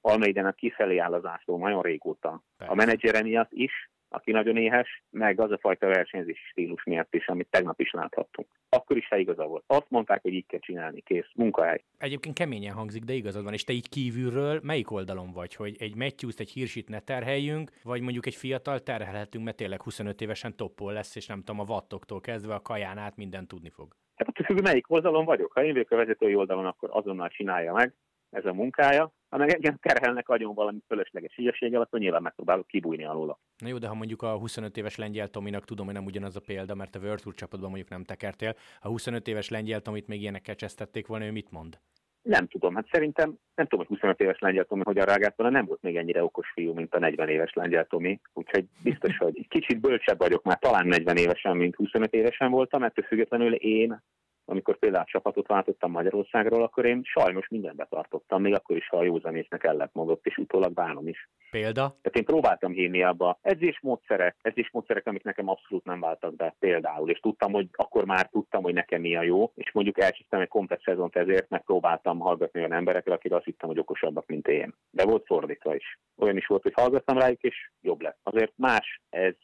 Almeidának 0.00 0.56
kifelé 0.56 0.98
áll 0.98 1.12
az 1.12 1.24
ászló 1.24 1.58
nagyon 1.58 1.82
régóta. 1.82 2.42
Persze. 2.56 2.72
A 2.72 2.76
menedzsere 2.76 3.22
miatt 3.22 3.52
is, 3.52 3.90
aki 4.08 4.30
nagyon 4.30 4.56
éhes, 4.56 5.02
meg 5.10 5.40
az 5.40 5.50
a 5.50 5.58
fajta 5.58 5.86
versenyzési 5.86 6.44
stílus 6.50 6.84
miatt 6.84 7.14
is, 7.14 7.28
amit 7.28 7.50
tegnap 7.50 7.80
is 7.80 7.90
láthattunk. 7.90 8.48
Akkor 8.68 8.96
is, 8.96 9.08
ha 9.08 9.16
igaza 9.16 9.44
volt. 9.46 9.64
Azt 9.66 9.90
mondták, 9.90 10.22
hogy 10.22 10.32
így 10.32 10.46
kell 10.46 10.60
csinálni, 10.60 11.00
kész, 11.00 11.30
munkahely. 11.34 11.84
Egyébként 11.98 12.34
keményen 12.34 12.74
hangzik, 12.74 13.04
de 13.04 13.12
igazad 13.12 13.44
van. 13.44 13.52
És 13.52 13.64
te 13.64 13.72
így 13.72 13.88
kívülről 13.88 14.60
melyik 14.62 14.90
oldalon 14.90 15.32
vagy, 15.32 15.54
hogy 15.54 15.76
egy 15.78 15.96
matthews 15.96 16.34
egy 16.36 16.50
hírsit 16.50 16.88
ne 16.88 17.00
terheljünk, 17.00 17.70
vagy 17.82 18.00
mondjuk 18.00 18.26
egy 18.26 18.34
fiatal 18.34 18.80
terhelhetünk, 18.80 19.44
mert 19.44 19.56
tényleg 19.56 19.82
25 19.82 20.20
évesen 20.20 20.56
toppol 20.56 20.92
lesz, 20.92 21.16
és 21.16 21.26
nem 21.26 21.38
tudom, 21.38 21.60
a 21.60 21.64
vattoktól 21.64 22.20
kezdve 22.20 22.54
a 22.54 22.60
kaján 22.60 22.98
át 22.98 23.16
minden 23.16 23.46
tudni 23.46 23.70
fog. 23.70 23.96
Hát 24.16 24.28
attól 24.28 24.46
függ, 24.46 24.62
melyik 24.62 24.90
oldalon 24.90 25.24
vagyok. 25.24 25.52
Ha 25.52 25.64
én 25.64 25.72
vagyok 25.72 25.90
a 25.90 25.96
vezetői 25.96 26.34
oldalon, 26.34 26.66
akkor 26.66 26.88
azonnal 26.92 27.28
csinálja 27.28 27.72
meg, 27.72 27.94
ez 28.30 28.44
a 28.44 28.52
munkája. 28.52 29.12
Meg 29.36 29.50
engem 29.50 29.76
terhelnek 29.82 30.28
agyon 30.28 30.54
valami 30.54 30.78
fölösleges 30.86 31.34
hülyeséggel, 31.34 31.80
akkor 31.80 31.98
nyilván 31.98 32.22
megpróbálok 32.22 32.66
kibújni 32.66 33.04
alóla. 33.04 33.38
Na 33.58 33.68
jó, 33.68 33.78
de 33.78 33.88
ha 33.88 33.94
mondjuk 33.94 34.22
a 34.22 34.38
25 34.38 34.76
éves 34.76 34.96
lengyel 34.96 35.28
Tominak 35.28 35.64
tudom, 35.64 35.86
hogy 35.86 35.94
nem 35.94 36.04
ugyanaz 36.04 36.36
a 36.36 36.40
példa, 36.46 36.74
mert 36.74 36.94
a 36.94 36.98
World 36.98 37.20
Tour 37.20 37.34
csapatban 37.34 37.68
mondjuk 37.68 37.90
nem 37.90 38.04
tekertél. 38.04 38.54
A 38.80 38.88
25 38.88 39.28
éves 39.28 39.48
lengyel 39.48 39.80
Tomit 39.80 40.06
még 40.06 40.20
ilyenekkel 40.20 40.54
csesztették 40.54 41.06
volna, 41.06 41.24
ő 41.24 41.30
mit 41.30 41.50
mond? 41.50 41.78
Nem 42.22 42.46
tudom, 42.46 42.74
hát 42.74 42.88
szerintem 42.90 43.28
nem 43.54 43.66
tudom, 43.66 43.86
hogy 43.86 43.96
25 43.96 44.20
éves 44.20 44.38
lengyel 44.38 44.64
Tomi 44.64 44.82
hogyan 44.84 45.04
reagált 45.04 45.36
volna, 45.36 45.52
nem 45.52 45.66
volt 45.66 45.82
még 45.82 45.96
ennyire 45.96 46.22
okos 46.22 46.50
fiú, 46.54 46.72
mint 46.72 46.94
a 46.94 46.98
40 46.98 47.28
éves 47.28 47.52
lengyel 47.52 47.86
Tomi, 47.86 48.20
úgyhogy 48.32 48.64
biztos, 48.82 49.16
hogy 49.24 49.46
kicsit 49.48 49.80
bölcsebb 49.80 50.18
vagyok 50.18 50.42
már, 50.42 50.58
talán 50.58 50.86
40 50.86 51.16
évesen, 51.16 51.56
mint 51.56 51.74
25 51.74 52.12
évesen 52.12 52.50
voltam, 52.50 52.82
ettől 52.82 53.04
függetlenül 53.04 53.54
én 53.54 54.02
amikor 54.48 54.78
például 54.78 55.04
csapatot 55.04 55.46
váltottam 55.46 55.90
Magyarországról, 55.90 56.62
akkor 56.62 56.84
én 56.84 57.00
sajnos 57.04 57.48
mindent 57.48 57.76
betartottam, 57.76 58.42
még 58.42 58.54
akkor 58.54 58.76
is, 58.76 58.88
ha 58.88 58.96
a 58.96 59.04
józanésznek 59.04 59.64
ellett 59.64 59.94
mondott, 59.94 60.26
és 60.26 60.36
utólag 60.36 60.72
bánom 60.72 61.08
is. 61.08 61.28
Példa? 61.50 61.96
Tehát 62.02 62.16
én 62.16 62.24
próbáltam 62.24 62.72
hinni 62.72 63.02
abba 63.02 63.38
edzésmódszerek, 63.42 64.36
edzésmódszerek, 64.42 65.06
amik 65.06 65.22
nekem 65.22 65.48
abszolút 65.48 65.84
nem 65.84 66.00
váltak 66.00 66.36
be 66.36 66.54
például, 66.58 67.10
és 67.10 67.18
tudtam, 67.18 67.52
hogy 67.52 67.68
akkor 67.72 68.04
már 68.04 68.28
tudtam, 68.28 68.62
hogy 68.62 68.74
nekem 68.74 69.00
mi 69.00 69.16
a 69.16 69.22
jó, 69.22 69.52
és 69.54 69.72
mondjuk 69.72 70.00
elcsíptem 70.00 70.40
egy 70.40 70.48
komplet 70.48 70.82
szezont 70.82 71.16
ezért, 71.16 71.48
mert 71.48 71.64
próbáltam 71.64 72.18
hallgatni 72.18 72.58
olyan 72.60 72.72
emberekre, 72.72 73.14
akik 73.14 73.32
azt 73.32 73.44
hittem, 73.44 73.68
hogy 73.68 73.78
okosabbak, 73.78 74.26
mint 74.26 74.48
én. 74.48 74.74
De 74.90 75.04
volt 75.04 75.26
fordítva 75.26 75.74
is. 75.74 75.98
Olyan 76.16 76.36
is 76.36 76.46
volt, 76.46 76.62
hogy 76.62 76.72
hallgattam 76.74 77.18
rájuk, 77.18 77.42
és 77.42 77.70
jobb 77.80 78.00
lett. 78.00 78.18
Azért 78.22 78.52
más 78.56 79.02
ez 79.10 79.34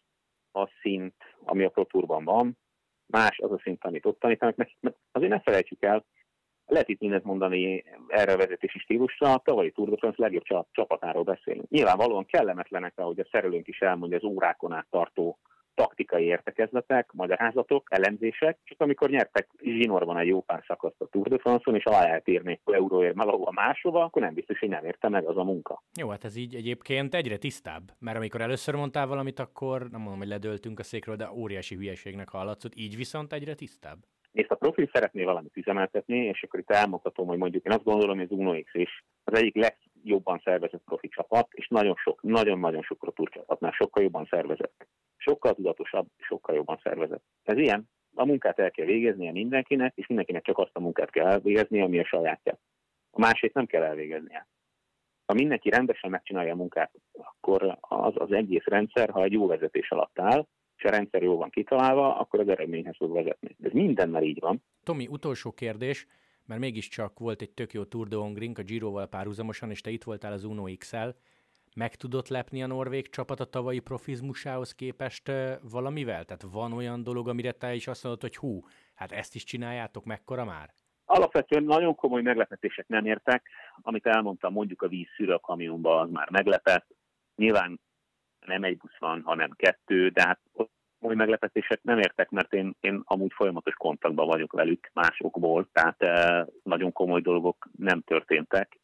a 0.52 0.68
szint, 0.80 1.14
ami 1.44 1.64
a 1.64 1.68
Pro 1.68 2.06
van, 2.06 2.58
más 3.12 3.38
az 3.38 3.52
a 3.52 3.60
szint, 3.62 3.84
amit 3.84 4.06
ott 4.06 4.20
tanítanak 4.20 4.56
nekik, 4.56 4.76
mert 4.80 4.96
azért 5.12 5.30
ne 5.30 5.40
felejtsük 5.40 5.82
el, 5.82 6.04
lehet 6.66 6.88
itt 6.88 7.00
mindent 7.00 7.24
mondani 7.24 7.84
erre 8.08 8.32
a 8.32 8.36
vezetési 8.36 8.78
stílusra, 8.78 9.32
a 9.32 9.42
tavalyi 9.44 9.70
Tour 9.70 9.88
de 9.88 9.96
France 9.96 10.22
legjobb 10.22 10.66
csapatáról 10.70 11.22
beszélünk. 11.22 11.68
Nyilvánvalóan 11.68 12.26
kellemetlenek, 12.26 12.92
ahogy 12.98 13.20
a 13.20 13.28
szerelőnk 13.30 13.68
is 13.68 13.80
elmondja, 13.80 14.16
az 14.16 14.24
órákon 14.24 14.72
át 14.72 14.86
tartó 14.90 15.38
taktikai 15.74 16.24
értekezletek, 16.24 17.12
magyarázatok, 17.12 17.88
elemzések, 17.90 18.58
csak 18.64 18.80
amikor 18.80 19.10
nyertek 19.10 19.48
zsinórban 19.62 20.18
egy 20.18 20.26
jó 20.26 20.40
pár 20.40 20.64
szakaszt 20.66 21.00
a 21.00 21.06
Tour 21.06 21.28
de 21.28 21.38
France-on, 21.38 21.74
és 21.74 21.84
alá 21.84 22.06
eltérni 22.06 22.60
euróért 22.64 23.14
valahova 23.14 23.50
máshova, 23.50 24.02
akkor 24.02 24.22
nem 24.22 24.34
biztos, 24.34 24.58
hogy 24.58 24.68
nem 24.68 24.84
érte 24.84 25.08
meg 25.08 25.24
az 25.24 25.36
a 25.36 25.44
munka. 25.44 25.82
Jó, 26.00 26.08
hát 26.08 26.24
ez 26.24 26.36
így 26.36 26.54
egyébként 26.54 27.14
egyre 27.14 27.36
tisztább, 27.36 27.82
mert 27.98 28.16
amikor 28.16 28.40
először 28.40 28.74
mondtál 28.74 29.06
valamit, 29.06 29.38
akkor 29.38 29.80
nem 29.90 30.00
mondom, 30.00 30.18
hogy 30.18 30.28
ledöltünk 30.28 30.78
a 30.78 30.82
székről, 30.82 31.16
de 31.16 31.30
óriási 31.30 31.74
hülyeségnek 31.74 32.28
hallatszott, 32.28 32.74
így 32.74 32.96
viszont 32.96 33.32
egyre 33.32 33.54
tisztább. 33.54 33.98
És 34.32 34.46
a 34.48 34.54
profil 34.54 34.90
szeretné 34.92 35.24
valamit 35.24 35.56
üzemeltetni, 35.56 36.16
és 36.16 36.42
akkor 36.42 36.60
itt 36.60 36.70
elmondhatom, 36.70 37.26
hogy 37.26 37.38
mondjuk 37.38 37.64
én 37.64 37.72
azt 37.72 37.84
gondolom, 37.84 38.16
hogy 38.16 38.26
az 38.30 38.38
Uno 38.38 38.62
X 38.62 38.74
is 38.74 39.04
az 39.24 39.38
egyik 39.38 39.54
legjobban 39.54 40.40
szervezett 40.44 40.82
profi 40.84 41.08
csapat, 41.08 41.48
és 41.50 41.68
nagyon 41.68 41.94
sok, 41.96 42.22
nagyon-nagyon 42.22 42.82
sok 42.82 42.98
pro 42.98 43.24
csapatnál 43.24 43.70
sokkal 43.70 44.02
jobban 44.02 44.26
szervezett 44.30 44.86
sokkal 45.22 45.54
tudatosabb, 45.54 46.06
sokkal 46.18 46.54
jobban 46.54 46.80
szervezett. 46.82 47.24
Ez 47.42 47.58
ilyen, 47.58 47.88
a 48.14 48.24
munkát 48.24 48.58
el 48.58 48.70
kell 48.70 48.86
végeznie 48.86 49.32
mindenkinek, 49.32 49.92
és 49.96 50.06
mindenkinek 50.06 50.44
csak 50.44 50.58
azt 50.58 50.70
a 50.76 50.80
munkát 50.80 51.10
kell 51.10 51.26
elvégezni, 51.26 51.80
ami 51.80 51.98
a 51.98 52.04
sajátja. 52.04 52.58
A 53.10 53.20
másét 53.20 53.54
nem 53.54 53.66
kell 53.66 53.82
elvégeznie. 53.82 54.48
Ha 55.26 55.34
mindenki 55.34 55.70
rendesen 55.70 56.10
megcsinálja 56.10 56.52
a 56.52 56.56
munkát, 56.56 56.92
akkor 57.12 57.78
az, 57.80 58.12
az 58.14 58.32
egész 58.32 58.64
rendszer, 58.64 59.10
ha 59.10 59.22
egy 59.22 59.32
jó 59.32 59.46
vezetés 59.46 59.90
alatt 59.90 60.18
áll, 60.18 60.46
és 60.76 60.84
a 60.84 60.90
rendszer 60.90 61.22
jól 61.22 61.36
van 61.36 61.50
kitalálva, 61.50 62.16
akkor 62.16 62.40
az 62.40 62.48
eredményhez 62.48 62.96
fog 62.96 63.12
vezetni. 63.12 63.56
Ez 63.62 63.72
mindennel 63.72 64.22
így 64.22 64.40
van. 64.40 64.62
Tomi, 64.82 65.06
utolsó 65.06 65.52
kérdés, 65.52 66.06
mert 66.46 66.60
mégiscsak 66.60 67.18
volt 67.18 67.42
egy 67.42 67.50
tök 67.50 67.72
jó 67.72 67.84
Tour 67.84 68.08
de 68.08 68.16
Hongring 68.16 68.58
a 68.58 68.62
Giroval 68.62 69.06
párhuzamosan, 69.06 69.70
és 69.70 69.80
te 69.80 69.90
itt 69.90 70.04
voltál 70.04 70.32
az 70.32 70.44
Uno 70.44 70.64
XL 70.78 71.08
meg 71.74 71.94
tudott 71.94 72.28
lepni 72.28 72.62
a 72.62 72.66
norvég 72.66 73.10
csapat 73.10 73.40
a 73.40 73.44
tavalyi 73.44 73.78
profizmusához 73.78 74.74
képest 74.74 75.30
valamivel? 75.70 76.24
Tehát 76.24 76.44
van 76.52 76.72
olyan 76.72 77.02
dolog, 77.02 77.28
amire 77.28 77.52
te 77.52 77.74
is 77.74 77.86
azt 77.86 78.02
mondod, 78.02 78.20
hogy 78.20 78.36
hú, 78.36 78.60
hát 78.94 79.12
ezt 79.12 79.34
is 79.34 79.44
csináljátok, 79.44 80.04
mekkora 80.04 80.44
már? 80.44 80.70
Alapvetően 81.04 81.64
nagyon 81.64 81.94
komoly 81.94 82.22
meglepetések 82.22 82.88
nem 82.88 83.06
értek. 83.06 83.48
Amit 83.82 84.06
elmondtam, 84.06 84.52
mondjuk 84.52 84.82
a 84.82 84.88
vízszűrő 84.88 85.32
a 85.32 85.38
kamionban, 85.38 86.02
az 86.02 86.10
már 86.10 86.30
meglepett. 86.30 86.86
Nyilván 87.36 87.80
nem 88.46 88.64
egy 88.64 88.76
busz 88.76 88.98
van, 88.98 89.22
hanem 89.22 89.50
kettő, 89.50 90.08
de 90.08 90.22
hát 90.22 90.40
új 90.98 91.14
meglepetések 91.14 91.82
nem 91.82 91.98
értek, 91.98 92.30
mert 92.30 92.52
én, 92.52 92.76
én 92.80 93.00
amúgy 93.04 93.32
folyamatos 93.34 93.74
kontaktban 93.74 94.26
vagyok 94.26 94.52
velük 94.52 94.90
másokból, 94.92 95.68
tehát 95.72 96.02
eh, 96.02 96.46
nagyon 96.62 96.92
komoly 96.92 97.20
dolgok 97.20 97.68
nem 97.78 98.00
történtek. 98.00 98.80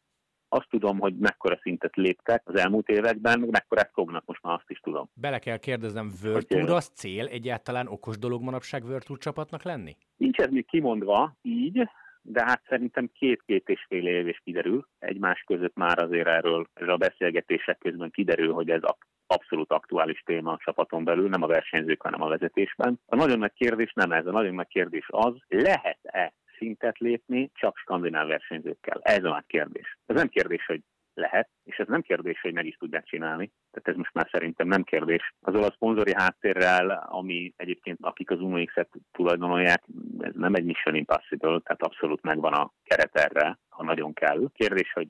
Azt 0.49 0.69
tudom, 0.69 0.99
hogy 0.99 1.17
mekkora 1.17 1.59
szintet 1.61 1.95
léptek 1.95 2.41
az 2.45 2.59
elmúlt 2.59 2.87
években, 2.87 3.39
mekkorát 3.39 3.91
fognak, 3.93 4.25
most 4.25 4.41
már 4.43 4.53
azt 4.53 4.69
is 4.69 4.79
tudom. 4.79 5.09
Bele 5.13 5.39
kell 5.39 5.57
kérdeznem, 5.57 6.11
Virtual 6.21 6.75
az 6.75 6.87
cél 6.87 7.25
egyáltalán 7.25 7.87
okos 7.87 8.17
dolog 8.17 8.41
manapság 8.41 8.87
Virtual 8.87 9.17
csapatnak 9.17 9.63
lenni? 9.63 9.97
Nincs 10.17 10.37
ez 10.37 10.51
még 10.51 10.65
kimondva 10.65 11.35
így, 11.41 11.89
de 12.21 12.43
hát 12.45 12.61
szerintem 12.67 13.11
két-két 13.13 13.69
és 13.69 13.85
fél 13.87 14.07
év 14.07 14.27
is 14.27 14.41
kiderül. 14.43 14.87
Egymás 14.99 15.43
között 15.47 15.75
már 15.75 16.03
azért 16.03 16.27
erről, 16.27 16.67
erről 16.73 16.93
a 16.93 16.97
beszélgetések 16.97 17.77
közben 17.77 18.11
kiderül, 18.11 18.53
hogy 18.53 18.69
ez 18.69 18.81
abszolút 19.27 19.71
aktuális 19.71 20.21
téma 20.25 20.51
a 20.51 20.59
csapaton 20.63 21.03
belül, 21.03 21.29
nem 21.29 21.43
a 21.43 21.47
versenyzők, 21.47 22.01
hanem 22.01 22.21
a 22.21 22.27
vezetésben. 22.27 22.99
A 23.05 23.15
nagyon 23.15 23.39
nagy 23.39 23.53
kérdés 23.53 23.93
nem 23.95 24.11
ez, 24.11 24.25
a 24.25 24.31
nagyon 24.31 24.53
nagy 24.53 24.67
kérdés 24.67 25.05
az, 25.07 25.33
lehet-e 25.47 26.33
szintet 26.59 26.97
lépni 26.97 27.51
csak 27.53 27.77
skandináv 27.77 28.27
versenyzőkkel? 28.27 28.99
Ez 29.03 29.23
a 29.23 29.29
nagy 29.29 29.45
kérdés. 29.47 29.97
Ez 30.05 30.15
nem 30.15 30.27
kérdés, 30.27 30.65
hogy 30.65 30.81
lehet, 31.13 31.49
és 31.63 31.77
ez 31.77 31.87
nem 31.87 32.01
kérdés, 32.01 32.41
hogy 32.41 32.53
meg 32.53 32.65
is 32.65 32.75
tudják 32.75 33.05
csinálni. 33.05 33.51
Tehát 33.71 33.87
ez 33.87 33.95
most 33.95 34.13
már 34.13 34.27
szerintem 34.31 34.67
nem 34.67 34.83
kérdés. 34.83 35.33
Az 35.41 35.55
olasz 35.55 35.73
szponzori 35.73 36.13
háttérrel, 36.15 36.89
ami 37.09 37.53
egyébként 37.55 37.97
akik 38.01 38.31
az 38.31 38.39
Uno 38.39 38.65
X-et 38.65 38.89
tulajdonolják, 39.11 39.83
ez 40.19 40.33
nem 40.35 40.55
egy 40.55 40.65
Mission 40.65 40.95
Impossible, 40.95 41.59
tehát 41.59 41.83
abszolút 41.83 42.21
megvan 42.21 42.53
a 42.53 42.71
keret 42.83 43.15
erre, 43.15 43.59
ha 43.69 43.83
nagyon 43.83 44.13
kell. 44.13 44.49
Kérdés, 44.53 44.91
hogy 44.93 45.07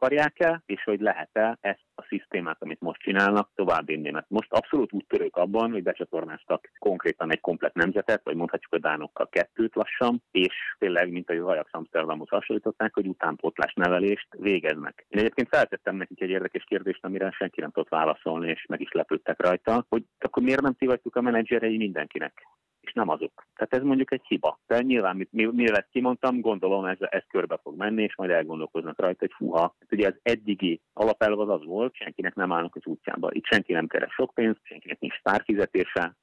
akarják-e, 0.00 0.62
és 0.66 0.82
hogy 0.84 1.00
lehet-e 1.00 1.58
ezt 1.60 1.84
a 1.94 2.02
szisztémát, 2.08 2.62
amit 2.62 2.80
most 2.80 3.00
csinálnak, 3.00 3.50
továbbvinni. 3.54 4.10
Mert 4.10 4.28
most 4.28 4.52
abszolút 4.52 4.92
úttörők 4.92 5.36
abban, 5.36 5.70
hogy 5.70 5.82
becsatornáztak 5.82 6.70
konkrétan 6.78 7.32
egy 7.32 7.40
komplet 7.40 7.74
nemzetet, 7.74 8.20
vagy 8.24 8.36
mondhatjuk 8.36 8.72
a 8.72 8.78
dánokkal 8.78 9.28
kettőt 9.28 9.74
lassan, 9.74 10.22
és 10.30 10.54
tényleg, 10.78 11.10
mint 11.10 11.30
a 11.30 11.48
Ajax 11.50 11.68
Amsterdamhoz 11.72 12.28
hasonlították, 12.28 12.94
hogy 12.94 13.06
utánpótlás 13.06 13.72
nevelést 13.74 14.28
végeznek. 14.38 15.06
Én 15.08 15.20
egyébként 15.20 15.48
feltettem 15.48 15.96
nekik 15.96 16.20
egy 16.20 16.30
érdekes 16.30 16.64
kérdést, 16.64 17.04
amire 17.04 17.30
senki 17.30 17.60
nem 17.60 17.70
tudott 17.70 17.88
válaszolni, 17.88 18.48
és 18.48 18.64
meg 18.68 18.80
is 18.80 18.92
lepődtek 18.92 19.42
rajta, 19.42 19.84
hogy 19.88 20.04
akkor 20.18 20.42
miért 20.42 20.60
nem 20.60 20.74
vagytok 20.78 21.16
a 21.16 21.20
menedzserei 21.20 21.76
mindenkinek? 21.76 22.46
És 22.90 22.96
nem 22.96 23.08
azok. 23.08 23.46
Tehát 23.54 23.74
ez 23.74 23.82
mondjuk 23.82 24.12
egy 24.12 24.24
hiba. 24.26 24.58
De 24.66 24.80
nyilván, 24.80 25.28
mivel 25.30 25.76
ezt 25.76 25.88
kimondtam, 25.90 26.40
gondolom 26.40 26.84
ez, 26.84 26.96
ez 27.00 27.22
körbe 27.28 27.58
fog 27.62 27.76
menni, 27.76 28.02
és 28.02 28.16
majd 28.16 28.30
elgondolkoznak 28.30 29.00
rajta, 29.00 29.18
hogy 29.18 29.32
fuha. 29.36 29.60
Hát 29.60 29.92
ugye 29.92 30.08
az 30.08 30.18
eddigi 30.22 30.80
alapelv 30.92 31.40
az 31.40 31.48
az 31.48 31.64
volt, 31.64 31.94
senkinek 31.94 32.34
nem 32.34 32.52
állnak 32.52 32.76
az 32.76 32.86
útjába. 32.86 33.28
Itt 33.32 33.44
senki 33.44 33.72
nem 33.72 33.86
keres 33.86 34.12
sok 34.12 34.34
pénzt, 34.34 34.60
senkinek 34.62 35.00
nincs 35.00 35.18
sztárfizetése, 35.18 36.16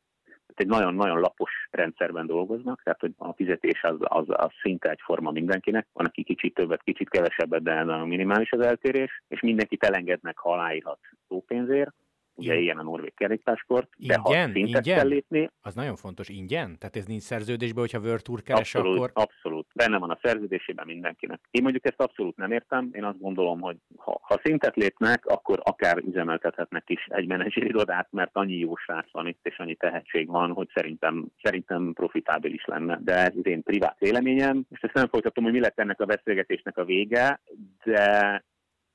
egy 0.60 0.68
nagyon-nagyon 0.68 1.20
lapos 1.20 1.52
rendszerben 1.72 2.26
dolgoznak, 2.26 2.84
tehát 2.84 3.00
hogy 3.00 3.14
a 3.18 3.34
fizetés 3.34 3.84
az, 3.84 3.96
az, 4.00 4.26
az 4.28 4.52
szinte 4.62 4.90
egyforma 4.90 5.32
mindenkinek. 5.32 5.88
Van, 5.94 6.06
aki 6.06 6.24
kicsit 6.24 6.54
többet, 6.54 6.84
kicsit 6.84 7.10
kevesebbet, 7.10 7.64
de 7.64 7.84
minimális 7.84 8.52
az 8.52 8.66
eltérés, 8.66 9.24
és 9.28 9.42
mindenkit 9.42 9.84
elengednek, 9.84 10.38
ha 10.38 10.52
aláírhat 10.52 11.00
szópénzért 11.28 11.96
ugye 12.38 12.56
ilyen 12.56 12.78
a 12.78 12.84
norvég 12.84 13.14
kerékpásport, 13.14 13.90
de 13.98 14.14
ingyen? 14.14 14.22
ha 14.22 14.54
szintet 14.54 14.86
ingyen? 14.86 14.98
kell 14.98 15.08
lépni... 15.08 15.50
Az 15.62 15.76
nagyon 15.76 15.96
fontos, 15.96 16.30
ingyen? 16.30 16.78
Tehát 16.80 16.96
ez 16.96 17.06
nincs 17.06 17.22
szerződésben, 17.22 17.82
hogyha 17.82 18.00
World 18.00 18.22
Tour 18.22 18.42
keres, 18.42 18.76
abszolút, 18.76 18.98
akkor... 18.98 19.12
Abszolút, 19.14 19.68
benne 19.76 19.98
van 19.98 20.10
a 20.10 20.20
szerződésében 20.22 20.86
mindenkinek. 20.86 21.40
Én 21.52 21.64
mondjuk 21.64 21.86
ezt 21.86 22.02
abszolút 22.02 22.36
nem 22.36 22.52
értem, 22.52 22.90
én 22.92 23.04
azt 23.04 23.20
gondolom, 23.20 23.60
hogy 23.60 23.78
ha, 23.96 24.20
ha 24.22 24.40
szintet 24.44 24.76
lépnek, 24.76 25.26
akkor 25.26 25.60
akár 25.64 25.98
üzemeltethetnek 25.98 26.84
is 26.90 27.06
egy 27.10 27.28
menedzserirodát, 27.28 28.08
mert 28.12 28.32
annyi 28.34 28.58
jó 28.58 28.76
srác 28.76 29.12
van 29.12 29.28
itt, 29.28 29.40
és 29.48 29.58
annyi 29.58 29.76
tehetség 29.76 30.28
van, 30.28 30.52
hogy 30.52 30.70
szerintem, 30.74 31.26
szerintem 31.42 31.94
profitábilis 31.94 32.66
lenne. 32.66 33.00
De 33.02 33.14
ez 33.14 33.34
az 33.38 33.46
én 33.46 33.64
privát 33.64 34.00
véleményem, 34.00 34.66
és 34.70 34.82
ezt 34.82 34.94
nem 34.94 35.08
folytatom, 35.08 35.44
hogy 35.44 35.54
mi 35.54 35.60
lett 35.60 35.80
ennek 35.80 36.00
a 36.00 36.06
beszélgetésnek 36.06 36.78
a 36.78 36.86
vége, 36.86 37.40
de 37.84 38.44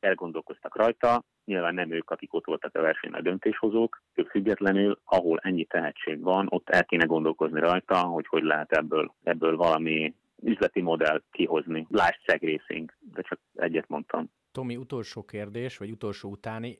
elgondolkoztak 0.02 0.76
rajta, 0.76 1.24
nyilván 1.44 1.74
nem 1.74 1.90
ők, 1.90 2.10
akik 2.10 2.34
ott 2.34 2.46
voltak 2.46 2.76
a 2.76 2.80
versenyen 2.80 3.18
a 3.18 3.22
döntéshozók, 3.22 4.02
ők 4.14 4.30
függetlenül, 4.30 5.00
ahol 5.04 5.38
ennyi 5.42 5.64
tehetség 5.64 6.20
van, 6.20 6.46
ott 6.50 6.68
el 6.68 6.84
kéne 6.84 7.04
gondolkozni 7.04 7.60
rajta, 7.60 7.98
hogy 7.98 8.26
hogy 8.26 8.42
lehet 8.42 8.72
ebből, 8.72 9.14
ebből 9.22 9.56
valami 9.56 10.14
üzleti 10.42 10.80
modell 10.80 11.22
kihozni. 11.30 11.86
Lásd 11.90 12.20
Szeg 12.26 12.42
Racing, 12.42 12.94
de 12.98 13.22
csak 13.22 13.40
egyet 13.54 13.88
mondtam. 13.88 14.30
Tomi, 14.52 14.76
utolsó 14.76 15.24
kérdés, 15.24 15.78
vagy 15.78 15.90
utolsó 15.90 16.30
utáni. 16.30 16.78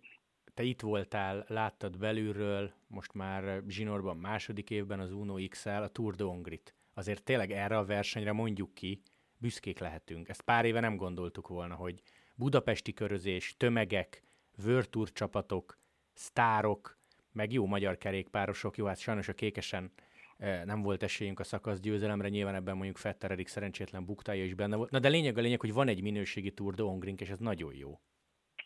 Te 0.55 0.63
itt 0.63 0.81
voltál, 0.81 1.45
láttad 1.49 1.99
belülről, 1.99 2.71
most 2.87 3.15
már 3.15 3.63
zsinórban 3.69 4.17
második 4.17 4.71
évben 4.71 5.01
az 5.01 5.13
Uno 5.13 5.35
XL, 5.49 5.69
a 5.69 5.89
Tour 5.89 6.15
de 6.15 6.25
Hongrit. 6.25 6.75
Azért 6.95 7.25
tényleg 7.25 7.51
erre 7.51 7.79
a 7.79 7.85
versenyre 7.85 8.33
mondjuk 8.33 8.75
ki, 8.75 9.03
büszkék 9.39 9.79
lehetünk. 9.79 10.29
Ezt 10.29 10.43
pár 10.43 10.65
éve 10.65 10.81
nem 10.81 10.97
gondoltuk 10.97 11.49
volna, 11.49 11.75
hogy 11.75 12.03
budapesti 12.43 12.93
körözés, 12.93 13.57
tömegek, 13.57 14.23
Virtur 14.65 15.13
csapatok, 15.13 15.79
sztárok, 16.13 16.99
meg 17.33 17.53
jó 17.53 17.67
magyar 17.67 17.99
kerékpárosok, 17.99 18.77
jó, 18.77 18.87
hát 18.87 18.99
sajnos 18.99 19.29
a 19.29 19.33
kékesen 19.33 19.93
eh, 20.39 20.63
nem 20.65 20.83
volt 20.83 21.03
esélyünk 21.03 21.41
a 21.41 21.45
szakasz 21.45 21.81
győzelemre, 21.81 22.29
nyilván 22.29 22.55
ebben 22.55 22.77
mondjuk 22.77 22.97
Fetter 22.97 23.31
Erik 23.31 23.49
szerencsétlen 23.49 24.05
buktája 24.05 24.45
is 24.45 24.55
benne 24.55 24.77
volt. 24.77 24.91
Na 24.91 24.99
de 24.99 25.09
lényeg 25.09 25.39
a 25.39 25.41
lényeg, 25.41 25.61
hogy 25.61 25.73
van 25.73 25.89
egy 25.89 26.03
minőségi 26.03 26.51
Tour 26.51 26.75
de 26.75 26.83
Hongrink, 26.83 27.21
és 27.21 27.29
ez 27.29 27.39
nagyon 27.39 27.75
jó. 27.75 28.01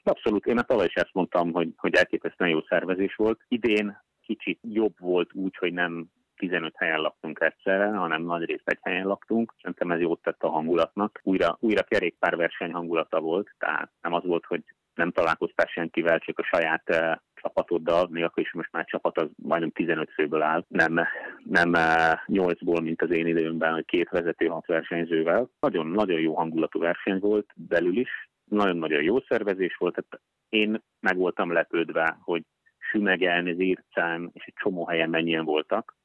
Abszolút, 0.02 0.46
én 0.46 0.58
a 0.58 0.62
tavaly 0.62 0.86
is 0.86 0.94
ezt 0.94 1.14
mondtam, 1.14 1.52
hogy, 1.52 1.72
hogy 1.76 1.94
elképesztően 1.94 2.50
jó 2.50 2.60
szervezés 2.62 3.14
volt. 3.14 3.40
Idén 3.48 4.04
kicsit 4.20 4.58
jobb 4.62 4.98
volt 4.98 5.32
úgy, 5.34 5.56
hogy 5.56 5.72
nem 5.72 6.10
15 6.36 6.72
helyen 6.76 7.00
laktunk 7.00 7.40
egyszerre, 7.40 7.86
hanem 7.86 8.22
nagy 8.22 8.44
részt 8.44 8.68
egy 8.68 8.78
helyen 8.82 9.06
laktunk. 9.06 9.54
Szerintem 9.60 9.90
ez 9.90 10.00
jót 10.00 10.22
tett 10.22 10.42
a 10.42 10.50
hangulatnak. 10.50 11.20
Újra, 11.22 11.56
újra 11.60 11.82
kerékpárverseny 11.82 12.72
hangulata 12.72 13.20
volt, 13.20 13.54
tehát 13.58 13.90
nem 14.00 14.12
az 14.12 14.24
volt, 14.24 14.44
hogy 14.44 14.62
nem 14.94 15.10
találkoztál 15.10 15.66
senkivel, 15.66 16.18
csak 16.18 16.38
a 16.38 16.42
saját 16.42 16.82
uh, 16.90 17.16
csapatoddal, 17.46 18.08
még 18.10 18.22
akkor 18.22 18.42
is 18.42 18.52
most 18.52 18.72
már 18.72 18.84
csapat 18.84 19.18
az 19.18 19.28
majdnem 19.36 19.70
15 19.70 20.10
főből 20.12 20.42
áll, 20.42 20.64
nem, 20.68 21.00
nem 21.44 21.74
eh, 21.74 22.12
8-ból, 22.26 22.82
mint 22.82 23.02
az 23.02 23.10
én 23.10 23.26
időmben, 23.26 23.72
hogy 23.72 23.84
két 23.84 24.08
vezető 24.08 24.46
hat 24.46 24.66
versenyzővel. 24.66 25.48
Nagyon, 25.60 25.86
nagyon 25.86 26.20
jó 26.20 26.34
hangulatú 26.34 26.80
verseny 26.80 27.18
volt 27.18 27.50
belül 27.56 27.96
is, 27.96 28.30
nagyon-nagyon 28.44 29.02
jó 29.02 29.20
szervezés 29.20 29.76
volt, 29.76 29.94
tehát 29.94 30.24
én 30.48 30.82
meg 31.00 31.16
voltam 31.16 31.52
lepődve, 31.52 32.18
hogy 32.20 32.42
Sümegelni, 32.78 33.54
Zircán 33.54 34.30
és 34.32 34.44
egy 34.44 34.54
csomó 34.56 34.86
helyen 34.86 35.10
mennyien 35.10 35.44
voltak, 35.44 35.96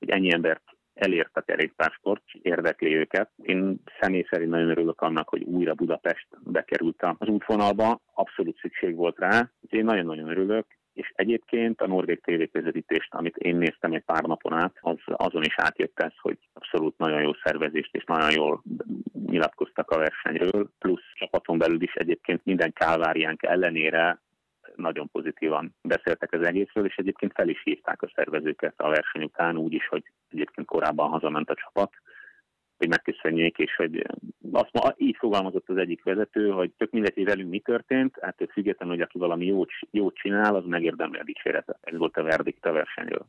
hogy 0.00 0.10
ennyi 0.10 0.32
embert 0.32 0.62
elért 0.94 1.36
a 1.36 1.40
kerékpársport, 1.40 2.22
érdekli 2.42 2.94
őket. 2.96 3.30
Én 3.42 3.82
személy 4.00 4.26
szerint 4.30 4.50
nagyon 4.50 4.68
örülök 4.70 5.00
annak, 5.00 5.28
hogy 5.28 5.42
újra 5.42 5.74
Budapest 5.74 6.26
bekerült 6.44 7.02
az 7.18 7.28
útvonalba, 7.28 8.00
abszolút 8.14 8.58
szükség 8.58 8.94
volt 8.94 9.18
rá, 9.18 9.50
én 9.68 9.84
nagyon-nagyon 9.84 10.28
örülök, 10.28 10.66
és 10.92 11.12
egyébként 11.14 11.80
a 11.80 11.86
norvég 11.86 12.20
tévéközvetítést, 12.20 13.14
amit 13.14 13.36
én 13.36 13.56
néztem 13.56 13.92
egy 13.92 14.04
pár 14.04 14.22
napon 14.22 14.52
át, 14.52 14.74
az, 14.80 14.98
azon 15.06 15.42
is 15.42 15.54
átjött 15.56 16.00
ez, 16.00 16.12
hogy 16.20 16.38
abszolút 16.52 16.98
nagyon 16.98 17.22
jó 17.22 17.32
szervezést 17.44 17.94
és 17.94 18.04
nagyon 18.04 18.30
jól 18.30 18.62
nyilatkoztak 19.26 19.90
a 19.90 19.98
versenyről, 19.98 20.70
plusz 20.78 21.12
csapaton 21.14 21.58
belül 21.58 21.82
is 21.82 21.94
egyébként 21.94 22.44
minden 22.44 22.72
kálváriánk 22.72 23.42
ellenére 23.42 24.20
nagyon 24.80 25.10
pozitívan 25.10 25.74
beszéltek 25.82 26.32
az 26.32 26.46
egészről, 26.46 26.86
és 26.86 26.96
egyébként 26.96 27.32
fel 27.32 27.48
is 27.48 27.62
hívták 27.62 28.02
a 28.02 28.12
szervezőket 28.14 28.74
a 28.76 28.88
verseny 28.88 29.22
után, 29.22 29.56
úgy 29.56 29.72
is, 29.72 29.88
hogy 29.88 30.04
egyébként 30.28 30.66
korábban 30.66 31.10
hazament 31.10 31.50
a 31.50 31.54
csapat, 31.54 31.92
hogy 32.76 32.88
megköszönjék, 32.88 33.58
és 33.58 33.76
hogy 33.76 34.06
azt 34.52 34.72
ma 34.72 34.94
így 34.96 35.16
fogalmazott 35.18 35.68
az 35.68 35.76
egyik 35.76 36.02
vezető, 36.02 36.50
hogy 36.50 36.70
tök 36.70 36.90
mindegy, 36.90 37.14
hogy 37.14 37.24
velünk 37.24 37.50
mi 37.50 37.60
történt, 37.60 38.18
hát 38.20 38.48
függetlenül, 38.52 38.94
hogy 38.94 39.04
aki 39.04 39.18
valami 39.18 39.46
jót, 39.46 39.70
jót 39.90 40.14
csinál, 40.14 40.54
az 40.54 40.64
megérdemli 40.64 41.18
a 41.18 41.24
dicséretet. 41.24 41.78
Ez 41.80 41.96
volt 41.96 42.16
a 42.16 42.22
verdikt 42.22 42.66
a 42.66 42.72
versenyről. 42.72 43.26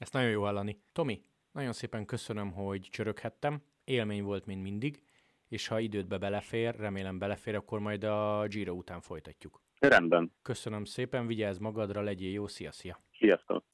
Ezt 0.00 0.12
nagyon 0.12 0.30
jó 0.30 0.42
hallani. 0.42 0.78
Tomi, 0.92 1.20
nagyon 1.52 1.72
szépen 1.72 2.04
köszönöm, 2.04 2.52
hogy 2.52 2.80
csöröghettem. 2.90 3.62
Élmény 3.84 4.22
volt, 4.22 4.46
mint 4.46 4.62
mindig, 4.62 5.02
és 5.48 5.68
ha 5.68 5.78
idődbe 5.78 6.18
belefér, 6.18 6.74
remélem 6.78 7.18
belefér, 7.18 7.54
akkor 7.54 7.78
majd 7.78 8.04
a 8.04 8.46
Giro 8.48 8.72
után 8.72 9.00
folytatjuk. 9.00 9.60
Rendben. 9.78 10.32
Köszönöm 10.42 10.84
szépen, 10.84 11.26
vigyázz 11.26 11.58
magadra, 11.58 12.02
legyél 12.02 12.32
jó, 12.32 12.46
szia, 12.46 12.72
szia. 12.72 13.00
Sziasztok. 13.18 13.64